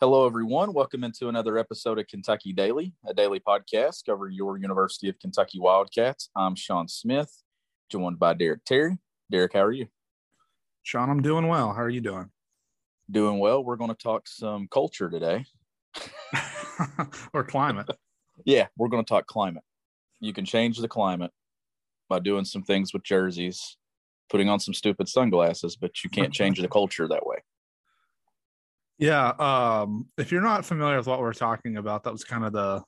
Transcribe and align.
Hello, 0.00 0.24
everyone. 0.24 0.72
Welcome 0.72 1.04
into 1.04 1.28
another 1.28 1.58
episode 1.58 1.98
of 1.98 2.06
Kentucky 2.06 2.54
Daily, 2.54 2.94
a 3.06 3.12
daily 3.12 3.38
podcast 3.38 4.06
covering 4.06 4.32
your 4.32 4.56
University 4.56 5.10
of 5.10 5.18
Kentucky 5.18 5.60
Wildcats. 5.60 6.30
I'm 6.34 6.54
Sean 6.54 6.88
Smith, 6.88 7.42
joined 7.90 8.18
by 8.18 8.32
Derek 8.32 8.64
Terry. 8.64 8.96
Derek, 9.30 9.52
how 9.52 9.60
are 9.60 9.72
you? 9.72 9.88
Sean, 10.82 11.10
I'm 11.10 11.20
doing 11.20 11.48
well. 11.48 11.74
How 11.74 11.82
are 11.82 11.90
you 11.90 12.00
doing? 12.00 12.30
Doing 13.10 13.40
well. 13.40 13.62
We're 13.62 13.76
going 13.76 13.90
to 13.90 14.02
talk 14.02 14.26
some 14.26 14.68
culture 14.68 15.10
today, 15.10 15.44
or 17.34 17.44
climate. 17.44 17.90
yeah, 18.46 18.68
we're 18.78 18.88
going 18.88 19.04
to 19.04 19.08
talk 19.08 19.26
climate. 19.26 19.64
You 20.18 20.32
can 20.32 20.46
change 20.46 20.78
the 20.78 20.88
climate 20.88 21.32
by 22.08 22.20
doing 22.20 22.46
some 22.46 22.62
things 22.62 22.94
with 22.94 23.02
jerseys, 23.02 23.76
putting 24.30 24.48
on 24.48 24.60
some 24.60 24.72
stupid 24.72 25.10
sunglasses, 25.10 25.76
but 25.76 26.02
you 26.02 26.08
can't 26.08 26.32
change 26.32 26.58
the 26.58 26.68
culture 26.68 27.06
that 27.06 27.26
way. 27.26 27.36
Yeah. 29.00 29.28
Um, 29.30 30.06
if 30.18 30.30
you're 30.30 30.42
not 30.42 30.66
familiar 30.66 30.98
with 30.98 31.06
what 31.06 31.20
we're 31.20 31.32
talking 31.32 31.78
about, 31.78 32.04
that 32.04 32.12
was 32.12 32.22
kind 32.22 32.44
of 32.44 32.52
the 32.52 32.82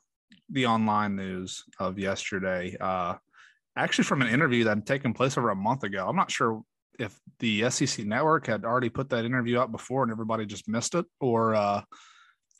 the 0.51 0.67
online 0.67 1.17
news 1.17 1.65
of 1.79 1.99
yesterday. 1.99 2.77
Uh, 2.79 3.15
actually, 3.77 4.05
from 4.05 4.21
an 4.21 4.29
interview 4.29 4.65
that 4.65 4.77
had 4.77 4.87
taken 4.87 5.15
place 5.15 5.39
over 5.39 5.49
a 5.49 5.57
month 5.57 5.85
ago. 5.85 6.07
I'm 6.07 6.17
not 6.17 6.31
sure 6.31 6.61
if 6.99 7.19
the 7.39 7.71
SEC 7.71 8.05
network 8.05 8.47
had 8.47 8.67
already 8.67 8.91
put 8.91 9.09
that 9.09 9.25
interview 9.25 9.59
out 9.59 9.73
before 9.73 10.03
and 10.03 10.13
everybody 10.13 10.45
just 10.45 10.69
missed 10.69 10.95
it, 10.95 11.07
or 11.19 11.55
uh, 11.55 11.81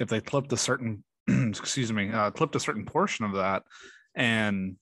if 0.01 0.09
they 0.09 0.23
clipped 0.23 0.53
a 0.55 0.57
certain 0.57 1.05
excuse 1.29 1.93
me 1.93 2.11
uh, 2.11 2.31
clipped 2.31 2.57
a 2.57 2.61
certain 2.61 2.85
portion 2.87 3.25
of 3.25 3.35
that 3.35 3.63
and 4.17 4.77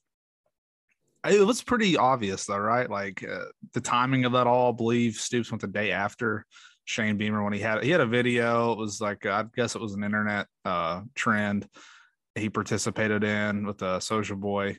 it 1.28 1.46
was 1.46 1.62
pretty 1.62 1.98
obvious 1.98 2.46
though 2.46 2.56
right 2.56 2.88
like 2.88 3.22
uh, 3.22 3.44
the 3.74 3.80
timing 3.80 4.24
of 4.24 4.32
that 4.32 4.46
all 4.46 4.72
I 4.72 4.76
believe 4.76 5.16
stoops 5.16 5.50
went 5.50 5.60
the 5.60 5.66
day 5.66 5.92
after 5.92 6.46
Shane 6.90 7.16
Beamer 7.16 7.44
when 7.44 7.52
he 7.52 7.60
had 7.60 7.84
he 7.84 7.90
had 7.90 8.00
a 8.00 8.06
video. 8.06 8.72
It 8.72 8.78
was 8.78 9.00
like 9.00 9.24
I 9.24 9.44
guess 9.54 9.76
it 9.76 9.80
was 9.80 9.94
an 9.94 10.02
internet 10.02 10.48
uh, 10.64 11.02
trend 11.14 11.68
he 12.34 12.50
participated 12.50 13.22
in 13.22 13.64
with 13.64 13.78
the 13.78 13.98
Soulja 13.98 14.36
Boy. 14.36 14.76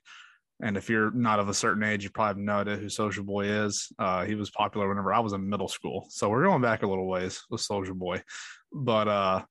And 0.61 0.77
if 0.77 0.89
you're 0.89 1.11
not 1.11 1.39
of 1.39 1.47
a 1.47 1.53
certain 1.53 1.83
age, 1.83 2.03
you 2.03 2.09
probably 2.09 2.47
idea 2.49 2.75
who 2.75 2.87
Soulja 2.87 3.25
Boy 3.25 3.45
is. 3.45 3.91
Uh, 3.97 4.25
he 4.25 4.35
was 4.35 4.51
popular 4.51 4.89
whenever 4.89 5.13
I 5.13 5.19
was 5.19 5.33
in 5.33 5.49
middle 5.49 5.69
school, 5.69 6.05
so 6.09 6.29
we're 6.29 6.43
going 6.43 6.61
back 6.61 6.83
a 6.83 6.87
little 6.87 7.07
ways 7.07 7.41
with 7.49 7.61
Soulja 7.61 7.93
Boy. 7.93 8.21
But 8.73 9.07
uh, 9.07 9.41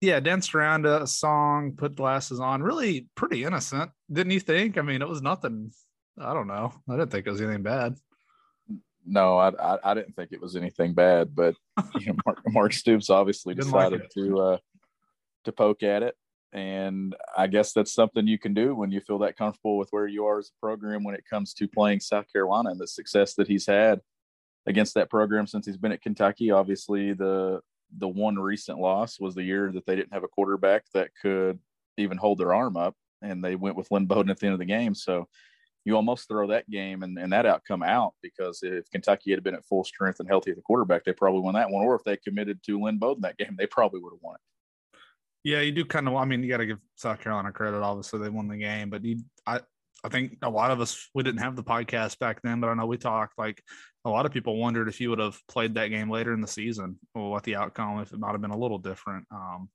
yeah, 0.00 0.20
danced 0.20 0.54
around 0.54 0.86
a 0.86 1.06
song, 1.06 1.74
put 1.76 1.96
glasses 1.96 2.40
on, 2.40 2.62
really 2.62 3.08
pretty 3.14 3.44
innocent, 3.44 3.90
didn't 4.10 4.32
you 4.32 4.40
think? 4.40 4.78
I 4.78 4.82
mean, 4.82 5.02
it 5.02 5.08
was 5.08 5.22
nothing. 5.22 5.70
I 6.18 6.32
don't 6.32 6.48
know. 6.48 6.72
I 6.88 6.96
didn't 6.96 7.10
think 7.10 7.26
it 7.26 7.30
was 7.30 7.42
anything 7.42 7.62
bad 7.62 7.94
no, 9.08 9.38
I, 9.38 9.48
I, 9.48 9.78
I 9.84 9.94
didn't 9.94 10.14
think 10.14 10.32
it 10.32 10.40
was 10.40 10.54
anything 10.56 10.94
bad, 10.94 11.34
but 11.34 11.54
you 11.98 12.06
know, 12.06 12.16
Mark, 12.26 12.38
Mark 12.48 12.72
Stoops 12.72 13.10
obviously 13.10 13.54
decided 13.54 14.00
like 14.00 14.10
to 14.10 14.40
uh, 14.40 14.58
to 15.44 15.52
poke 15.52 15.82
at 15.82 16.02
it, 16.02 16.14
and 16.52 17.16
I 17.36 17.46
guess 17.46 17.72
that's 17.72 17.92
something 17.92 18.26
you 18.26 18.38
can 18.38 18.54
do 18.54 18.74
when 18.74 18.90
you 18.90 19.00
feel 19.00 19.18
that 19.20 19.36
comfortable 19.36 19.78
with 19.78 19.88
where 19.90 20.06
you 20.06 20.26
are 20.26 20.38
as 20.38 20.50
a 20.50 20.60
program 20.60 21.04
when 21.04 21.14
it 21.14 21.24
comes 21.28 21.54
to 21.54 21.68
playing 21.68 22.00
South 22.00 22.26
Carolina 22.32 22.70
and 22.70 22.80
the 22.80 22.86
success 22.86 23.34
that 23.34 23.48
he's 23.48 23.66
had 23.66 24.00
against 24.66 24.94
that 24.94 25.10
program 25.10 25.46
since 25.46 25.66
he's 25.66 25.76
been 25.76 25.92
at 25.92 26.02
Kentucky. 26.02 26.50
Obviously, 26.50 27.12
the 27.14 27.60
the 27.96 28.08
one 28.08 28.38
recent 28.38 28.78
loss 28.78 29.18
was 29.18 29.34
the 29.34 29.42
year 29.42 29.72
that 29.72 29.86
they 29.86 29.96
didn't 29.96 30.12
have 30.12 30.24
a 30.24 30.28
quarterback 30.28 30.84
that 30.92 31.10
could 31.20 31.58
even 31.96 32.18
hold 32.18 32.38
their 32.38 32.54
arm 32.54 32.76
up, 32.76 32.94
and 33.22 33.42
they 33.42 33.56
went 33.56 33.76
with 33.76 33.90
Lynn 33.90 34.06
Bowden 34.06 34.30
at 34.30 34.38
the 34.38 34.46
end 34.46 34.52
of 34.52 34.58
the 34.58 34.66
game. 34.66 34.94
So 34.94 35.28
you 35.88 35.96
almost 35.96 36.28
throw 36.28 36.46
that 36.48 36.68
game 36.68 37.02
and, 37.02 37.18
and 37.18 37.32
that 37.32 37.46
outcome 37.46 37.82
out 37.82 38.12
because 38.22 38.60
if 38.62 38.90
Kentucky 38.90 39.30
had 39.30 39.42
been 39.42 39.54
at 39.54 39.64
full 39.64 39.84
strength 39.84 40.20
and 40.20 40.28
healthy 40.28 40.50
at 40.50 40.56
the 40.56 40.62
quarterback, 40.62 41.02
they 41.02 41.14
probably 41.14 41.40
won 41.40 41.54
that 41.54 41.70
one. 41.70 41.82
Or 41.82 41.94
if 41.94 42.04
they 42.04 42.18
committed 42.18 42.62
to 42.64 42.78
Lynn 42.78 42.98
Bowden 42.98 43.22
that 43.22 43.38
game, 43.38 43.56
they 43.58 43.66
probably 43.66 43.98
would 43.98 44.12
have 44.12 44.20
won 44.20 44.34
it. 44.34 44.98
Yeah, 45.44 45.60
you 45.60 45.72
do 45.72 45.86
kind 45.86 46.06
of. 46.06 46.14
I 46.14 46.26
mean, 46.26 46.42
you 46.42 46.50
got 46.50 46.58
to 46.58 46.66
give 46.66 46.78
South 46.96 47.20
Carolina 47.20 47.52
credit. 47.52 47.80
Obviously, 47.80 48.20
they 48.20 48.28
won 48.28 48.48
the 48.48 48.58
game, 48.58 48.90
but 48.90 49.02
you, 49.02 49.20
I, 49.46 49.60
I 50.04 50.10
think 50.10 50.36
a 50.42 50.50
lot 50.50 50.70
of 50.70 50.82
us 50.82 51.08
we 51.14 51.22
didn't 51.22 51.40
have 51.40 51.56
the 51.56 51.64
podcast 51.64 52.18
back 52.18 52.42
then, 52.42 52.60
but 52.60 52.68
I 52.68 52.74
know 52.74 52.84
we 52.84 52.98
talked 52.98 53.38
like 53.38 53.62
a 54.04 54.10
lot 54.10 54.26
of 54.26 54.32
people 54.32 54.58
wondered 54.58 54.88
if 54.88 55.00
you 55.00 55.08
would 55.08 55.20
have 55.20 55.40
played 55.48 55.74
that 55.74 55.88
game 55.88 56.10
later 56.10 56.34
in 56.34 56.42
the 56.42 56.46
season 56.46 56.98
or 57.14 57.30
what 57.30 57.44
the 57.44 57.56
outcome 57.56 58.00
if 58.00 58.12
it 58.12 58.18
might 58.18 58.32
have 58.32 58.42
been 58.42 58.50
a 58.50 58.58
little 58.58 58.78
different. 58.78 59.26
Um, 59.30 59.70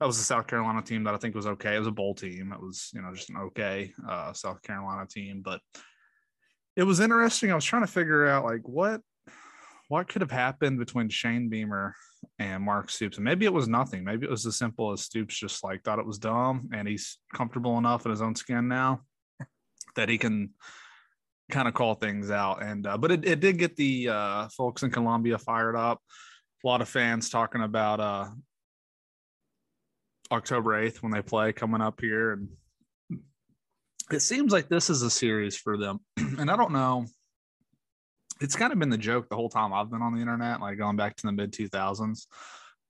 that 0.00 0.06
was 0.06 0.18
a 0.18 0.22
South 0.22 0.46
Carolina 0.46 0.82
team 0.82 1.04
that 1.04 1.14
I 1.14 1.18
think 1.18 1.34
was 1.34 1.46
okay. 1.46 1.76
It 1.76 1.78
was 1.78 1.88
a 1.88 1.92
bowl 1.92 2.14
team. 2.14 2.52
It 2.52 2.60
was, 2.60 2.90
you 2.94 3.00
know, 3.00 3.14
just 3.14 3.30
an 3.30 3.36
okay 3.36 3.92
uh, 4.08 4.32
South 4.32 4.60
Carolina 4.62 5.06
team. 5.06 5.40
But 5.42 5.60
it 6.76 6.82
was 6.82 7.00
interesting. 7.00 7.52
I 7.52 7.54
was 7.54 7.64
trying 7.64 7.86
to 7.86 7.92
figure 7.92 8.26
out 8.26 8.44
like 8.44 8.62
what 8.64 9.00
what 9.88 10.08
could 10.08 10.22
have 10.22 10.30
happened 10.30 10.78
between 10.78 11.08
Shane 11.08 11.48
Beamer 11.48 11.94
and 12.38 12.62
Mark 12.62 12.90
Stoops. 12.90 13.18
And 13.18 13.24
maybe 13.24 13.44
it 13.44 13.52
was 13.52 13.68
nothing. 13.68 14.02
Maybe 14.02 14.26
it 14.26 14.30
was 14.30 14.46
as 14.46 14.56
simple 14.56 14.92
as 14.92 15.02
Stoops 15.02 15.38
just 15.38 15.62
like 15.62 15.82
thought 15.82 15.98
it 15.98 16.06
was 16.06 16.18
dumb 16.18 16.70
and 16.72 16.88
he's 16.88 17.18
comfortable 17.32 17.78
enough 17.78 18.04
in 18.06 18.10
his 18.10 18.22
own 18.22 18.34
skin 18.34 18.66
now 18.66 19.02
that 19.96 20.08
he 20.08 20.18
can 20.18 20.50
kind 21.50 21.68
of 21.68 21.74
call 21.74 21.94
things 21.94 22.30
out. 22.30 22.62
And 22.62 22.86
uh, 22.86 22.98
but 22.98 23.12
it, 23.12 23.24
it 23.26 23.40
did 23.40 23.58
get 23.58 23.76
the 23.76 24.08
uh, 24.08 24.48
folks 24.56 24.82
in 24.82 24.90
Columbia 24.90 25.38
fired 25.38 25.76
up. 25.76 26.00
A 26.64 26.66
lot 26.66 26.80
of 26.80 26.88
fans 26.88 27.28
talking 27.28 27.60
about 27.60 28.00
uh, 28.00 28.28
October 30.32 30.82
8th 30.82 31.02
when 31.02 31.12
they 31.12 31.22
play 31.22 31.52
coming 31.52 31.80
up 31.80 32.00
here. 32.00 32.32
And 32.32 32.48
it 34.10 34.20
seems 34.20 34.52
like 34.52 34.68
this 34.68 34.90
is 34.90 35.02
a 35.02 35.10
series 35.10 35.56
for 35.56 35.76
them. 35.76 36.00
and 36.16 36.50
I 36.50 36.56
don't 36.56 36.72
know. 36.72 37.06
It's 38.40 38.56
kind 38.56 38.72
of 38.72 38.78
been 38.78 38.90
the 38.90 38.98
joke 38.98 39.28
the 39.28 39.36
whole 39.36 39.48
time 39.48 39.72
I've 39.72 39.90
been 39.90 40.02
on 40.02 40.14
the 40.14 40.20
internet, 40.20 40.60
like 40.60 40.78
going 40.78 40.96
back 40.96 41.16
to 41.16 41.26
the 41.26 41.32
mid 41.32 41.52
2000s, 41.52 42.26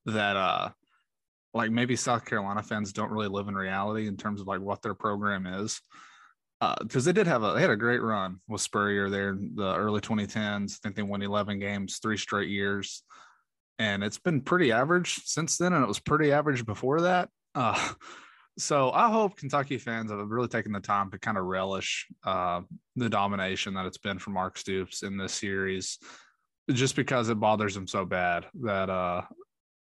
that, 0.07 0.37
uh, 0.37 0.71
like 1.53 1.71
maybe 1.71 1.97
South 1.97 2.25
Carolina 2.25 2.63
fans 2.63 2.93
don't 2.93 3.11
really 3.11 3.29
live 3.29 3.47
in 3.47 3.55
reality 3.55 4.09
in 4.09 4.17
terms 4.17 4.41
of 4.41 4.47
like 4.47 4.61
what 4.61 4.83
their 4.83 4.95
program 4.95 5.47
is. 5.47 5.81
Because 6.81 7.07
uh, 7.07 7.13
they 7.13 7.13
did 7.13 7.27
have 7.27 7.43
a 7.43 7.53
they 7.53 7.61
had 7.61 7.71
a 7.71 7.77
great 7.77 8.01
run 8.01 8.41
with 8.49 8.61
Spurrier 8.61 9.11
there 9.11 9.31
in 9.31 9.53
the 9.55 9.75
early 9.77 10.01
2010s. 10.01 10.73
I 10.73 10.79
think 10.83 10.97
they 10.97 11.03
won 11.03 11.21
11 11.21 11.59
games, 11.59 11.99
three 11.99 12.17
straight 12.17 12.49
years 12.49 13.03
and 13.79 14.05
it's 14.05 14.19
been 14.19 14.41
pretty 14.41 14.73
average 14.73 15.21
since 15.25 15.59
then, 15.59 15.73
and 15.73 15.83
it 15.83 15.89
was 15.89 16.01
pretty 16.01 16.33
average 16.33 16.65
before 16.65 17.03
that. 17.03 17.29
Uh, 17.55 17.93
so 18.59 18.91
I 18.93 19.11
hope 19.11 19.37
Kentucky 19.37 19.79
fans 19.79 20.11
have 20.11 20.29
really 20.29 20.49
taken 20.49 20.73
the 20.73 20.81
time 20.81 21.11
to 21.11 21.19
kind 21.19 21.39
of 21.39 21.45
relish 21.45 22.07
uh, 22.25 22.63
the 22.97 23.09
domination 23.09 23.75
that 23.75 23.87
it's 23.87 23.99
been 23.99 24.19
for 24.19 24.31
Mark 24.31 24.59
Stoops 24.59 25.03
in 25.03 25.17
this 25.17 25.33
series, 25.33 25.99
just 26.71 26.97
because 26.97 27.29
it 27.29 27.41
bothers 27.41 27.75
them 27.75 27.87
so 27.87 28.05
bad 28.05 28.47
that 28.63 28.89
uh, 28.89 29.23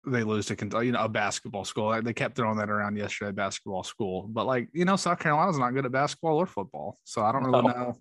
they 0.06 0.24
lose 0.24 0.48
to 0.48 0.56
Kentucky, 0.56 0.88
you 0.88 0.92
know, 0.92 1.06
a 1.06 1.10
basketball 1.10 1.66
school. 1.66 2.02
They 2.02 2.14
kept 2.14 2.36
throwing 2.36 2.58
that 2.58 2.70
around 2.70 2.98
yesterday, 2.98 3.32
basketball 3.32 3.84
school. 3.84 4.28
But 4.30 4.46
like, 4.46 4.70
you 4.74 4.86
know, 4.86 4.96
South 4.96 5.20
Carolina's 5.20 5.58
not 5.58 5.74
good 5.74 5.86
at 5.86 5.92
basketball 5.92 6.38
or 6.38 6.46
football. 6.46 6.98
So 7.06 7.24
I 7.24 7.32
don't 7.32 7.46
really 7.46 7.64
know 7.64 7.96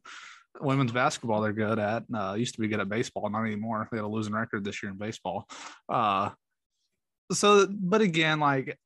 women's 0.61 0.93
basketball 0.93 1.41
they're 1.41 1.53
good 1.53 1.79
at. 1.79 2.05
Uh, 2.13 2.35
used 2.35 2.55
to 2.55 2.61
be 2.61 2.69
good 2.69 2.81
at 2.81 2.89
baseball, 2.89 3.29
not 3.31 3.45
anymore. 3.45 3.89
They 3.91 3.99
had 3.99 4.05
a 4.05 4.09
losing 4.09 4.35
record 4.35 4.65
this 4.65 4.83
year 4.83 4.91
in 4.93 4.99
baseball. 4.99 5.49
Uh, 5.89 6.31
so, 7.33 7.67
but 7.71 8.01
again, 8.01 8.41
like 8.41 8.79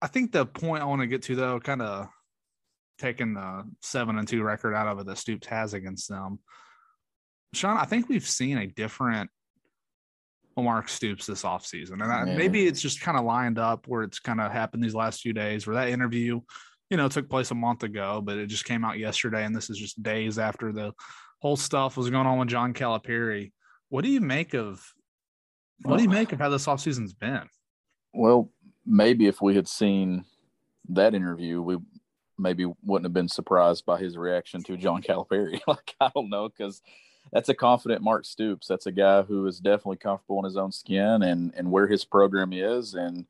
I 0.00 0.06
think 0.06 0.32
the 0.32 0.46
point 0.46 0.82
I 0.82 0.86
want 0.86 1.00
to 1.02 1.06
get 1.06 1.22
to 1.22 1.36
though, 1.36 1.60
kind 1.60 1.82
of 1.82 2.08
taking 2.98 3.34
the 3.34 3.64
seven 3.82 4.18
and 4.18 4.26
two 4.26 4.42
record 4.42 4.74
out 4.74 4.88
of 4.88 4.98
it 5.00 5.06
that 5.06 5.18
Stoops 5.18 5.46
has 5.48 5.74
against 5.74 6.08
them. 6.08 6.38
Sean, 7.54 7.76
I 7.76 7.84
think 7.84 8.08
we've 8.08 8.26
seen 8.26 8.58
a 8.58 8.66
different 8.66 9.30
Mark 10.56 10.88
Stoops 10.88 11.26
this 11.26 11.42
offseason. 11.42 12.02
And 12.02 12.04
I, 12.04 12.24
maybe 12.24 12.66
it's 12.66 12.80
just 12.80 13.00
kind 13.00 13.16
of 13.18 13.24
lined 13.24 13.58
up 13.58 13.86
where 13.86 14.02
it's 14.02 14.18
kind 14.18 14.40
of 14.40 14.52
happened 14.52 14.82
these 14.82 14.94
last 14.94 15.20
few 15.20 15.32
days 15.32 15.66
where 15.66 15.76
that 15.76 15.88
interview 15.88 16.40
you 16.92 16.98
know, 16.98 17.08
took 17.08 17.30
place 17.30 17.50
a 17.50 17.54
month 17.54 17.84
ago, 17.84 18.20
but 18.22 18.36
it 18.36 18.48
just 18.48 18.66
came 18.66 18.84
out 18.84 18.98
yesterday. 18.98 19.46
And 19.46 19.56
this 19.56 19.70
is 19.70 19.78
just 19.78 20.02
days 20.02 20.38
after 20.38 20.74
the 20.74 20.92
whole 21.38 21.56
stuff 21.56 21.96
was 21.96 22.10
going 22.10 22.26
on 22.26 22.38
with 22.38 22.48
John 22.50 22.74
Calipari. 22.74 23.50
What 23.88 24.04
do 24.04 24.10
you 24.10 24.20
make 24.20 24.52
of 24.52 24.86
what 25.84 25.96
do 25.96 26.02
you 26.02 26.10
make 26.10 26.34
of 26.34 26.38
how 26.38 26.50
this 26.50 26.66
offseason's 26.66 27.14
been? 27.14 27.48
Well, 28.12 28.50
maybe 28.84 29.26
if 29.26 29.40
we 29.40 29.54
had 29.54 29.66
seen 29.68 30.26
that 30.90 31.14
interview, 31.14 31.62
we 31.62 31.78
maybe 32.38 32.66
wouldn't 32.84 33.06
have 33.06 33.14
been 33.14 33.26
surprised 33.26 33.86
by 33.86 33.98
his 33.98 34.18
reaction 34.18 34.62
to 34.64 34.76
John 34.76 35.00
Calipari. 35.00 35.60
like, 35.66 35.94
I 35.98 36.10
don't 36.14 36.28
know, 36.28 36.50
because 36.50 36.82
that's 37.32 37.48
a 37.48 37.54
confident 37.54 38.02
Mark 38.02 38.26
Stoops. 38.26 38.66
That's 38.66 38.84
a 38.84 38.92
guy 38.92 39.22
who 39.22 39.46
is 39.46 39.60
definitely 39.60 39.96
comfortable 39.96 40.40
in 40.40 40.44
his 40.44 40.58
own 40.58 40.72
skin 40.72 41.22
and 41.22 41.54
and 41.56 41.70
where 41.70 41.86
his 41.86 42.04
program 42.04 42.52
is. 42.52 42.92
And 42.92 43.24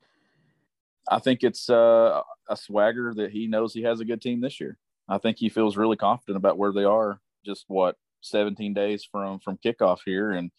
I 1.09 1.19
think 1.19 1.43
it's 1.43 1.69
uh, 1.69 2.21
a 2.49 2.55
swagger 2.55 3.13
that 3.15 3.31
he 3.31 3.47
knows 3.47 3.73
he 3.73 3.83
has 3.83 3.99
a 3.99 4.05
good 4.05 4.21
team 4.21 4.41
this 4.41 4.59
year. 4.59 4.77
I 5.09 5.17
think 5.17 5.37
he 5.37 5.49
feels 5.49 5.77
really 5.77 5.97
confident 5.97 6.37
about 6.37 6.57
where 6.57 6.71
they 6.71 6.85
are. 6.85 7.19
Just 7.45 7.65
what 7.67 7.97
17 8.21 8.73
days 8.73 9.05
from 9.09 9.39
from 9.39 9.57
kickoff 9.57 9.99
here, 10.05 10.31
and 10.31 10.49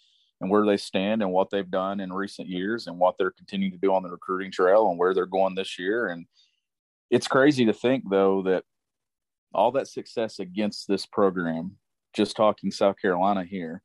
and 0.41 0.51
where 0.51 0.67
they 0.67 0.77
stand 0.77 1.23
and 1.23 1.33
what 1.33 1.51
they've 1.51 1.71
done 1.71 2.01
in 2.01 2.13
recent 2.13 2.49
years 2.49 2.87
and 2.87 2.99
what 2.99 3.17
they're 3.19 3.31
continuing 3.31 3.73
to 3.73 3.79
do 3.79 3.95
on 3.95 4.03
the 4.03 4.11
recruiting 4.11 4.51
trail 4.51 4.89
and 4.89 4.99
where 4.99 5.15
they're 5.15 5.27
going 5.27 5.55
this 5.55 5.79
year. 5.79 6.09
And 6.09 6.27
it's 7.11 7.29
crazy 7.29 7.65
to 7.67 7.73
think 7.73 8.05
though 8.11 8.43
that 8.43 8.65
all 9.55 9.73
that 9.73 9.89
success 9.89 10.41
against 10.41 10.89
this 10.89 11.07
program, 11.07 11.77
just 12.15 12.37
talking 12.37 12.71
South 12.71 12.97
Carolina 13.01 13.45
here, 13.45 13.83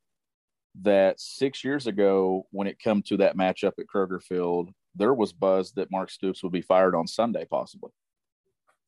that 0.82 1.20
six 1.20 1.64
years 1.64 1.86
ago 1.86 2.46
when 2.50 2.66
it 2.66 2.82
come 2.82 3.02
to 3.02 3.16
that 3.18 3.36
matchup 3.36 3.72
at 3.78 3.86
Kroger 3.86 4.22
Field, 4.22 4.70
there 4.94 5.14
was 5.14 5.32
buzz 5.32 5.72
that 5.72 5.90
Mark 5.90 6.10
Stoops 6.10 6.42
would 6.42 6.52
be 6.52 6.62
fired 6.62 6.94
on 6.94 7.06
Sunday, 7.06 7.44
possibly. 7.44 7.90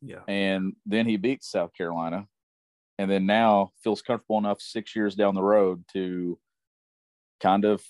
Yeah. 0.00 0.20
And 0.26 0.74
then 0.84 1.06
he 1.06 1.16
beats 1.16 1.50
South 1.50 1.72
Carolina. 1.74 2.26
And 2.98 3.10
then 3.10 3.26
now 3.26 3.72
feels 3.82 4.02
comfortable 4.02 4.38
enough 4.38 4.60
six 4.60 4.94
years 4.94 5.14
down 5.14 5.34
the 5.34 5.42
road 5.42 5.84
to 5.92 6.38
kind 7.40 7.64
of 7.64 7.82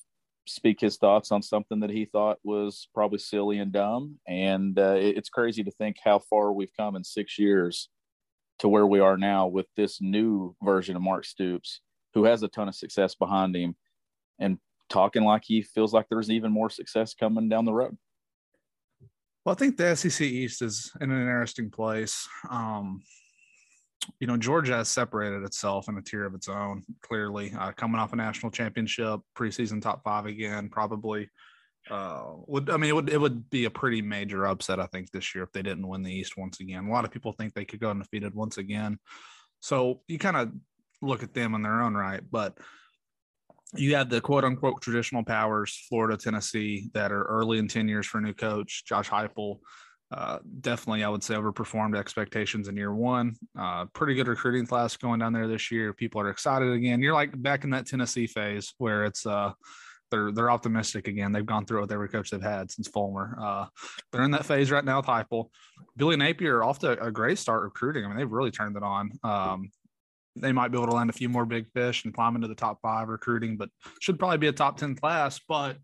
speak 0.47 0.81
his 0.81 0.97
thoughts 0.97 1.33
on 1.33 1.43
something 1.43 1.81
that 1.81 1.91
he 1.91 2.05
thought 2.05 2.39
was 2.45 2.89
probably 2.95 3.19
silly 3.19 3.59
and 3.59 3.73
dumb. 3.73 4.19
And 4.27 4.79
uh, 4.79 4.97
it's 4.97 5.29
crazy 5.29 5.65
to 5.65 5.71
think 5.71 5.97
how 6.03 6.19
far 6.19 6.53
we've 6.53 6.73
come 6.77 6.97
in 6.97 7.05
six 7.05 7.39
years 7.39 7.89
to 8.61 8.69
where 8.69 8.87
we 8.87 9.01
are 9.01 9.17
now 9.17 9.47
with 9.47 9.67
this 9.77 10.01
new 10.01 10.55
version 10.63 10.97
of 10.97 11.03
Mark 11.03 11.25
Stoops, 11.25 11.81
who 12.15 12.25
has 12.25 12.43
a 12.43 12.49
ton 12.49 12.69
of 12.69 12.75
success 12.75 13.15
behind 13.15 13.57
him 13.57 13.75
and 14.39 14.59
talking 14.93 15.25
like 15.25 15.43
he 15.45 15.63
feels 15.63 15.93
like 15.93 16.07
there's 16.09 16.31
even 16.31 16.53
more 16.53 16.71
success 16.71 17.15
coming 17.15 17.49
down 17.49 17.65
the 17.65 17.73
road. 17.73 17.97
Well, 19.45 19.55
I 19.55 19.59
think 19.59 19.77
the 19.77 19.97
SEC 19.97 20.21
East 20.21 20.63
is 20.63 20.93
in 21.01 21.11
an 21.11 21.21
interesting 21.21 21.71
place. 21.71 22.29
Um, 22.49 23.03
you 24.21 24.27
know, 24.27 24.37
Georgia 24.37 24.77
has 24.77 24.89
separated 24.89 25.43
itself 25.43 25.89
in 25.89 25.97
a 25.97 26.03
tier 26.03 26.25
of 26.25 26.35
its 26.35 26.49
own, 26.49 26.83
clearly, 27.03 27.53
uh, 27.59 27.73
coming 27.73 28.01
off 28.01 28.13
a 28.13 28.17
national 28.17 28.53
championship, 28.53 29.21
preseason 29.37 29.81
top 29.81 30.03
five 30.05 30.27
again, 30.27 30.69
probably. 30.69 31.29
Uh, 31.91 32.35
would 32.47 32.71
I 32.71 32.77
mean 32.77 32.91
it 32.91 32.95
would 32.95 33.11
it 33.11 33.21
would 33.21 33.51
be 33.51 33.65
a 33.65 33.71
pretty 33.71 34.01
major 34.01 34.47
upset 34.47 34.79
I 34.79 34.87
think 34.87 35.11
this 35.11 35.35
year 35.35 35.43
if 35.43 35.51
they 35.51 35.63
didn't 35.63 35.89
win 35.89 36.05
the 36.05 36.15
East 36.15 36.37
once 36.37 36.61
again. 36.61 36.87
A 36.87 36.93
lot 36.93 37.05
of 37.05 37.11
people 37.11 37.33
think 37.33 37.55
they 37.55 37.65
could 37.65 37.81
go 37.81 37.91
undefeated 37.91 38.37
once 38.37 38.57
again, 38.59 38.99
so 39.59 40.03
you 40.07 40.17
kind 40.17 40.37
of 40.37 40.53
look 41.01 41.25
at 41.25 41.35
them 41.35 41.57
in 41.57 41.63
their 41.63 41.83
own 41.83 41.95
right. 41.95 42.23
But 42.31 42.57
you 43.75 43.95
have 43.97 44.09
the 44.09 44.21
quote 44.21 44.45
unquote 44.45 44.81
traditional 44.83 45.25
powers, 45.25 45.87
Florida, 45.89 46.17
Tennessee, 46.17 46.91
that 46.95 47.13
are 47.13 47.25
early 47.25 47.59
in 47.59 47.69
10 47.69 47.89
years 47.89 48.07
for 48.07 48.19
a 48.19 48.21
new 48.23 48.35
coach, 48.35 48.85
Josh 48.85 49.09
Heupel. 49.09 49.59
Uh, 50.13 50.39
definitely, 50.61 51.03
I 51.05 51.09
would 51.09 51.23
say 51.23 51.35
overperformed 51.35 51.97
expectations 51.97 52.69
in 52.69 52.77
year 52.77 52.95
one. 52.95 53.35
Uh, 53.59 53.87
pretty 53.95 54.15
good 54.15 54.29
recruiting 54.29 54.67
class 54.67 54.95
going 54.97 55.21
down 55.21 55.33
there 55.33 55.49
this 55.49 55.71
year. 55.71 55.95
People 55.95 56.21
are 56.21 56.29
excited 56.29 56.71
again. 56.71 57.01
You're 57.01 57.15
like 57.15 57.41
back 57.41 57.65
in 57.65 57.71
that 57.71 57.87
Tennessee 57.87 58.27
phase 58.27 58.75
where 58.77 59.07
it's 59.07 59.25
uh, 59.25 59.53
they're 60.11 60.31
they're 60.31 60.51
optimistic 60.51 61.09
again. 61.09 61.33
They've 61.33 61.47
gone 61.47 61.65
through 61.65 61.79
it 61.79 61.83
with 61.83 61.93
every 61.93 62.11
coach 62.11 62.31
they've 62.31 62.43
had 62.43 62.71
since 62.71 62.89
Fulmer. 62.89 63.39
Uh, 63.41 63.67
they're 64.11 64.23
in 64.23 64.33
that 64.33 64.45
phase 64.45 64.71
right 64.71 64.85
now 64.85 64.99
with 64.99 65.07
Heupel. 65.07 65.47
Billy 65.97 66.17
Napier 66.17 66.63
off 66.63 66.81
to 66.81 67.03
a 67.03 67.11
great 67.11 67.39
start 67.39 67.63
recruiting. 67.63 68.05
I 68.05 68.09
mean, 68.09 68.19
they've 68.19 68.31
really 68.31 68.51
turned 68.51 68.77
it 68.77 68.83
on. 68.83 69.13
Um, 69.25 69.71
they 70.37 70.53
might 70.53 70.69
be 70.69 70.79
able 70.79 70.87
to 70.87 70.95
land 70.95 71.11
a 71.11 71.15
few 71.15 71.29
more 71.29 71.45
big 71.45 71.71
fish 71.73 72.05
and 72.05 72.15
climb 72.15 72.37
into 72.37 72.49
the 72.49 72.55
top 72.55 72.81
five 72.81 73.09
recruiting, 73.09 73.57
but 73.57 73.69
should 74.01 74.19
probably 74.19 74.39
be 74.39 74.47
a 74.47 74.53
top 74.53 74.79
10 74.79 74.95
class. 74.97 75.41
But 75.47 75.77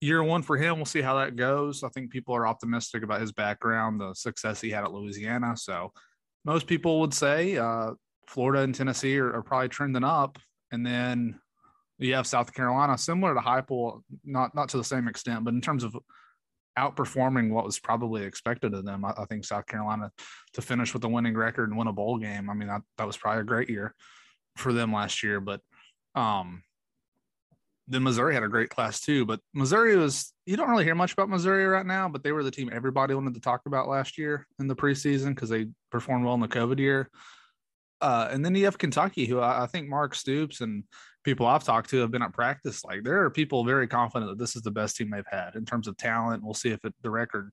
year 0.00 0.22
one 0.22 0.42
for 0.42 0.56
him, 0.56 0.76
we'll 0.76 0.84
see 0.84 1.00
how 1.00 1.18
that 1.18 1.36
goes. 1.36 1.82
I 1.82 1.88
think 1.88 2.10
people 2.10 2.36
are 2.36 2.46
optimistic 2.46 3.02
about 3.02 3.20
his 3.20 3.32
background, 3.32 4.00
the 4.00 4.14
success 4.14 4.60
he 4.60 4.70
had 4.70 4.84
at 4.84 4.92
Louisiana. 4.92 5.56
So 5.56 5.92
most 6.44 6.66
people 6.66 7.00
would 7.00 7.14
say 7.14 7.56
uh, 7.56 7.92
Florida 8.28 8.62
and 8.62 8.74
Tennessee 8.74 9.18
are, 9.18 9.32
are, 9.32 9.42
probably 9.42 9.68
trending 9.68 10.04
up. 10.04 10.38
And 10.70 10.84
then 10.84 11.40
you 11.98 12.14
have 12.14 12.26
South 12.26 12.52
Carolina, 12.52 12.98
similar 12.98 13.34
to 13.34 13.40
Heupel, 13.40 14.02
not 14.24 14.54
not 14.54 14.68
to 14.70 14.76
the 14.76 14.84
same 14.84 15.08
extent, 15.08 15.44
but 15.44 15.54
in 15.54 15.60
terms 15.60 15.84
of 15.84 15.96
outperforming 16.78 17.50
what 17.50 17.64
was 17.64 17.78
probably 17.78 18.24
expected 18.24 18.74
of 18.74 18.84
them. 18.84 19.04
I, 19.04 19.12
I, 19.16 19.24
think 19.26 19.44
South 19.44 19.66
Carolina 19.66 20.10
to 20.54 20.62
finish 20.62 20.92
with 20.92 21.04
a 21.04 21.08
winning 21.08 21.36
record 21.36 21.68
and 21.68 21.78
win 21.78 21.86
a 21.86 21.92
bowl 21.92 22.18
game. 22.18 22.50
I 22.50 22.54
mean, 22.54 22.68
that, 22.68 22.82
that 22.98 23.06
was 23.06 23.16
probably 23.16 23.42
a 23.42 23.44
great 23.44 23.70
year 23.70 23.94
for 24.56 24.72
them 24.72 24.92
last 24.92 25.22
year. 25.22 25.40
But 25.40 25.60
um, 26.14 26.62
then 27.86 28.02
Missouri 28.02 28.34
had 28.34 28.42
a 28.42 28.48
great 28.48 28.70
class 28.70 29.00
too. 29.00 29.24
But 29.24 29.40
Missouri 29.52 29.96
was, 29.96 30.32
you 30.46 30.56
don't 30.56 30.70
really 30.70 30.84
hear 30.84 30.94
much 30.94 31.12
about 31.12 31.28
Missouri 31.28 31.64
right 31.66 31.86
now, 31.86 32.08
but 32.08 32.22
they 32.22 32.32
were 32.32 32.42
the 32.42 32.50
team 32.50 32.70
everybody 32.72 33.14
wanted 33.14 33.34
to 33.34 33.40
talk 33.40 33.62
about 33.66 33.88
last 33.88 34.18
year 34.18 34.46
in 34.58 34.66
the 34.66 34.76
preseason 34.76 35.28
because 35.28 35.48
they 35.48 35.66
performed 35.90 36.24
well 36.24 36.34
in 36.34 36.40
the 36.40 36.48
COVID 36.48 36.78
year. 36.78 37.10
Uh, 38.00 38.28
and 38.30 38.44
then 38.44 38.54
you 38.54 38.64
have 38.66 38.78
Kentucky, 38.78 39.26
who 39.26 39.38
I, 39.38 39.64
I 39.64 39.66
think 39.66 39.88
Mark 39.88 40.14
Stoops 40.14 40.60
and 40.60 40.84
people 41.24 41.46
I've 41.46 41.64
talked 41.64 41.90
to 41.90 41.98
have 41.98 42.10
been 42.10 42.22
at 42.22 42.32
practice. 42.32 42.84
Like 42.84 43.02
there 43.02 43.22
are 43.24 43.30
people 43.30 43.64
very 43.64 43.86
confident 43.86 44.30
that 44.30 44.38
this 44.38 44.56
is 44.56 44.62
the 44.62 44.70
best 44.70 44.96
team 44.96 45.10
they've 45.10 45.24
had 45.30 45.54
in 45.54 45.64
terms 45.64 45.88
of 45.88 45.96
talent. 45.96 46.44
We'll 46.44 46.54
see 46.54 46.70
if 46.70 46.84
it, 46.84 46.94
the 47.02 47.10
record 47.10 47.50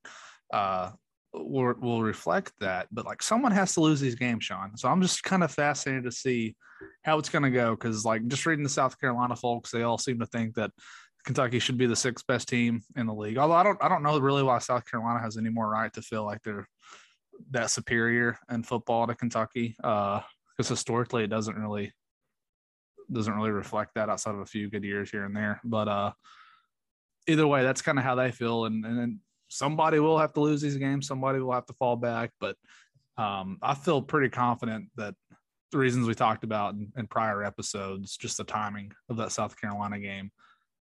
uh, 0.53 0.91
will, 1.33 1.73
will 1.79 2.03
reflect 2.03 2.51
that. 2.59 2.87
But 2.91 3.05
like 3.05 3.23
someone 3.23 3.53
has 3.53 3.73
to 3.75 3.81
lose 3.81 4.01
these 4.01 4.15
games, 4.15 4.43
Sean. 4.43 4.75
So 4.75 4.89
I'm 4.89 5.01
just 5.01 5.23
kind 5.23 5.43
of 5.43 5.51
fascinated 5.51 6.03
to 6.03 6.11
see 6.11 6.55
how 7.03 7.17
it's 7.17 7.29
going 7.29 7.43
to 7.43 7.51
go 7.51 7.71
because 7.71 8.05
like 8.05 8.27
just 8.27 8.45
reading 8.45 8.63
the 8.63 8.69
South 8.69 8.99
Carolina 8.99 9.35
folks, 9.35 9.71
they 9.71 9.83
all 9.83 9.97
seem 9.97 10.19
to 10.19 10.25
think 10.25 10.55
that 10.55 10.71
Kentucky 11.25 11.59
should 11.59 11.77
be 11.77 11.85
the 11.85 11.95
sixth 11.95 12.25
best 12.27 12.49
team 12.49 12.81
in 12.95 13.05
the 13.05 13.13
league. 13.13 13.37
Although 13.37 13.53
I 13.53 13.63
don't, 13.63 13.81
I 13.81 13.87
don't 13.87 14.03
know 14.03 14.19
really 14.19 14.43
why 14.43 14.59
South 14.59 14.89
Carolina 14.89 15.19
has 15.21 15.37
any 15.37 15.49
more 15.49 15.69
right 15.69 15.93
to 15.93 16.01
feel 16.01 16.25
like 16.25 16.41
they're 16.43 16.67
that 17.51 17.71
superior 17.71 18.37
in 18.51 18.63
football 18.63 19.07
to 19.07 19.15
Kentucky. 19.15 19.75
Uh, 19.83 20.21
because 20.61 20.69
historically 20.69 21.23
it 21.23 21.29
doesn't 21.29 21.57
really 21.57 21.91
doesn't 23.11 23.33
really 23.33 23.51
reflect 23.51 23.95
that 23.95 24.09
outside 24.09 24.35
of 24.35 24.41
a 24.41 24.45
few 24.45 24.69
good 24.69 24.83
years 24.83 25.09
here 25.09 25.25
and 25.25 25.35
there. 25.35 25.59
But 25.63 25.87
uh, 25.87 26.11
either 27.27 27.47
way, 27.47 27.63
that's 27.63 27.81
kind 27.81 27.97
of 27.97 28.05
how 28.05 28.15
they 28.15 28.31
feel, 28.31 28.65
and 28.65 28.85
and 28.85 29.19
somebody 29.47 29.99
will 29.99 30.19
have 30.19 30.33
to 30.33 30.39
lose 30.39 30.61
these 30.61 30.77
games. 30.77 31.07
Somebody 31.07 31.39
will 31.39 31.53
have 31.53 31.65
to 31.65 31.73
fall 31.73 31.95
back, 31.95 32.31
but 32.39 32.55
um, 33.17 33.57
I 33.61 33.73
feel 33.73 34.01
pretty 34.01 34.29
confident 34.29 34.89
that 34.95 35.15
the 35.71 35.77
reasons 35.77 36.07
we 36.07 36.13
talked 36.13 36.43
about 36.43 36.73
in, 36.73 36.91
in, 36.97 37.07
prior 37.07 37.43
episodes, 37.43 38.17
just 38.17 38.37
the 38.37 38.43
timing 38.43 38.91
of 39.09 39.17
that 39.17 39.31
South 39.31 39.59
Carolina 39.59 39.99
game, 39.99 40.31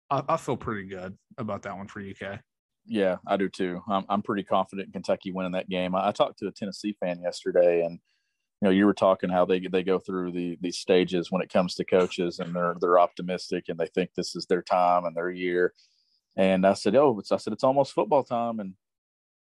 I, 0.10 0.24
I, 0.28 0.38
feel 0.38 0.58
pretty 0.58 0.88
good 0.88 1.16
about 1.38 1.64
that 1.64 1.78
one 1.78 1.88
for 1.88 2.02
UK. 2.02 2.40
Yeah, 2.90 3.18
I 3.28 3.38
do 3.38 3.50
too. 3.50 3.82
I'm, 3.88 4.06
I'm 4.10 4.24
pretty 4.24 4.44
confident 4.44 4.88
in 4.88 4.94
Kentucky 4.94 5.32
winning 5.32 5.52
that 5.54 5.70
game. 5.70 5.96
I, 5.96 6.10
I 6.10 6.12
talked 6.12 6.40
to 6.40 6.48
a 6.48 6.52
Tennessee 6.52 6.96
fan 7.00 7.22
yesterday, 7.22 7.86
and 7.86 8.00
you 8.62 8.66
know 8.68 8.72
you 8.72 8.86
were 8.86 8.94
talking 8.94 9.30
how 9.30 9.46
they 9.46 9.60
they 9.60 9.84
go 9.84 10.00
through 10.00 10.32
the 10.32 10.58
these 10.62 10.78
stages 10.78 11.32
when 11.32 11.42
it 11.42 11.52
comes 11.52 11.76
to 11.76 11.86
coaches 11.86 12.40
and 12.40 12.56
they're 12.56 12.76
they're 12.82 13.00
optimistic 13.00 13.66
and 13.70 13.80
they 13.80 13.88
think 13.88 14.12
this 14.16 14.36
is 14.36 14.46
their 14.48 14.62
time 14.62 15.06
and 15.06 15.16
their 15.16 15.30
year 15.30 15.74
and 16.38 16.66
i 16.66 16.74
said 16.74 16.96
oh 16.96 17.22
i 17.32 17.38
said 17.38 17.54
it's 17.54 17.64
almost 17.64 17.94
football 17.94 18.24
time 18.24 18.60
and 18.60 18.74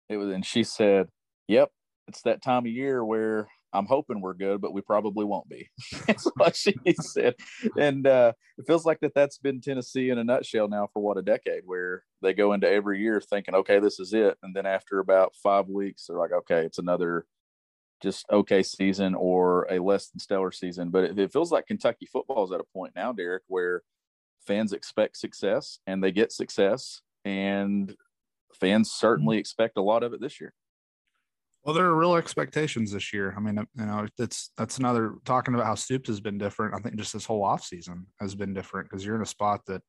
it 0.10 0.18
was 0.18 0.30
and 0.34 0.46
she 0.46 0.64
said 0.64 1.08
yep 1.48 1.72
it's 2.08 2.22
that 2.24 2.42
time 2.42 2.66
of 2.66 2.72
year 2.72 3.04
where 3.04 3.48
i'm 3.74 3.86
hoping 3.86 4.22
we're 4.22 4.34
good 4.34 4.62
but 4.62 4.74
we 4.74 4.82
probably 4.82 5.26
won't 5.26 5.50
be 5.50 5.70
that's 6.08 6.28
what 6.38 6.56
she 6.56 6.76
said 7.02 7.36
and 7.78 8.08
uh 8.08 8.32
it 8.58 8.66
feels 8.66 8.86
like 8.86 9.00
that 9.00 9.14
that's 9.14 9.38
been 9.38 9.62
tennessee 9.62 10.10
in 10.10 10.18
a 10.18 10.24
nutshell 10.24 10.68
now 10.68 10.88
for 10.94 11.02
what 11.02 11.18
a 11.18 11.22
decade 11.22 11.64
where 11.66 12.04
they 12.22 12.34
go 12.34 12.54
into 12.54 12.70
every 12.70 13.00
year 13.00 13.20
thinking 13.22 13.56
okay 13.56 13.80
this 13.80 14.00
is 14.00 14.14
it 14.14 14.38
and 14.44 14.56
then 14.56 14.66
after 14.66 15.00
about 15.00 15.36
five 15.42 15.68
weeks 15.68 16.06
they're 16.08 16.18
like 16.18 16.32
okay 16.32 16.66
it's 16.66 16.80
another 16.80 17.26
just 18.02 18.26
okay 18.32 18.64
season 18.64 19.16
or 19.16 19.68
a 19.72 19.80
less 19.80 20.10
than 20.10 20.20
stellar 20.20 20.52
season. 20.52 20.90
But 20.90 21.06
it, 21.06 21.20
it 21.20 21.34
feels 21.34 21.52
like 21.52 21.68
Kentucky 21.68 22.06
football 22.06 22.46
is 22.46 22.52
at 22.52 22.60
a 22.60 22.66
point 22.74 22.94
now, 22.96 23.12
Derek, 23.12 23.44
where 23.48 23.82
fans 24.46 24.74
expect 24.74 25.18
success 25.18 25.80
and 25.88 26.04
they 26.04 26.12
get 26.12 26.32
success, 26.32 27.02
and 27.26 27.96
fans 28.60 28.92
certainly 28.92 29.38
expect 29.38 29.78
a 29.78 29.82
lot 29.82 30.04
of 30.04 30.14
it 30.14 30.22
this 30.22 30.40
year. 30.40 30.54
Well, 31.64 31.76
there 31.76 31.86
are 31.86 31.96
real 31.96 32.16
expectations 32.16 32.92
this 32.92 33.12
year. 33.12 33.34
I 33.36 33.42
mean, 33.42 33.58
you 33.76 33.86
know, 33.86 34.08
that's 34.18 34.52
that's 34.58 34.78
another 34.78 35.16
talking 35.26 35.54
about 35.54 35.66
how 35.66 35.76
Stoops 35.76 36.08
has 36.08 36.22
been 36.22 36.38
different. 36.38 36.74
I 36.74 36.80
think 36.80 36.96
just 36.96 37.14
this 37.14 37.26
whole 37.26 37.44
offseason 37.44 38.06
has 38.22 38.36
been 38.36 38.54
different 38.54 38.90
because 38.90 39.06
you're 39.06 39.18
in 39.18 39.22
a 39.22 39.26
spot 39.26 39.62
that 39.68 39.82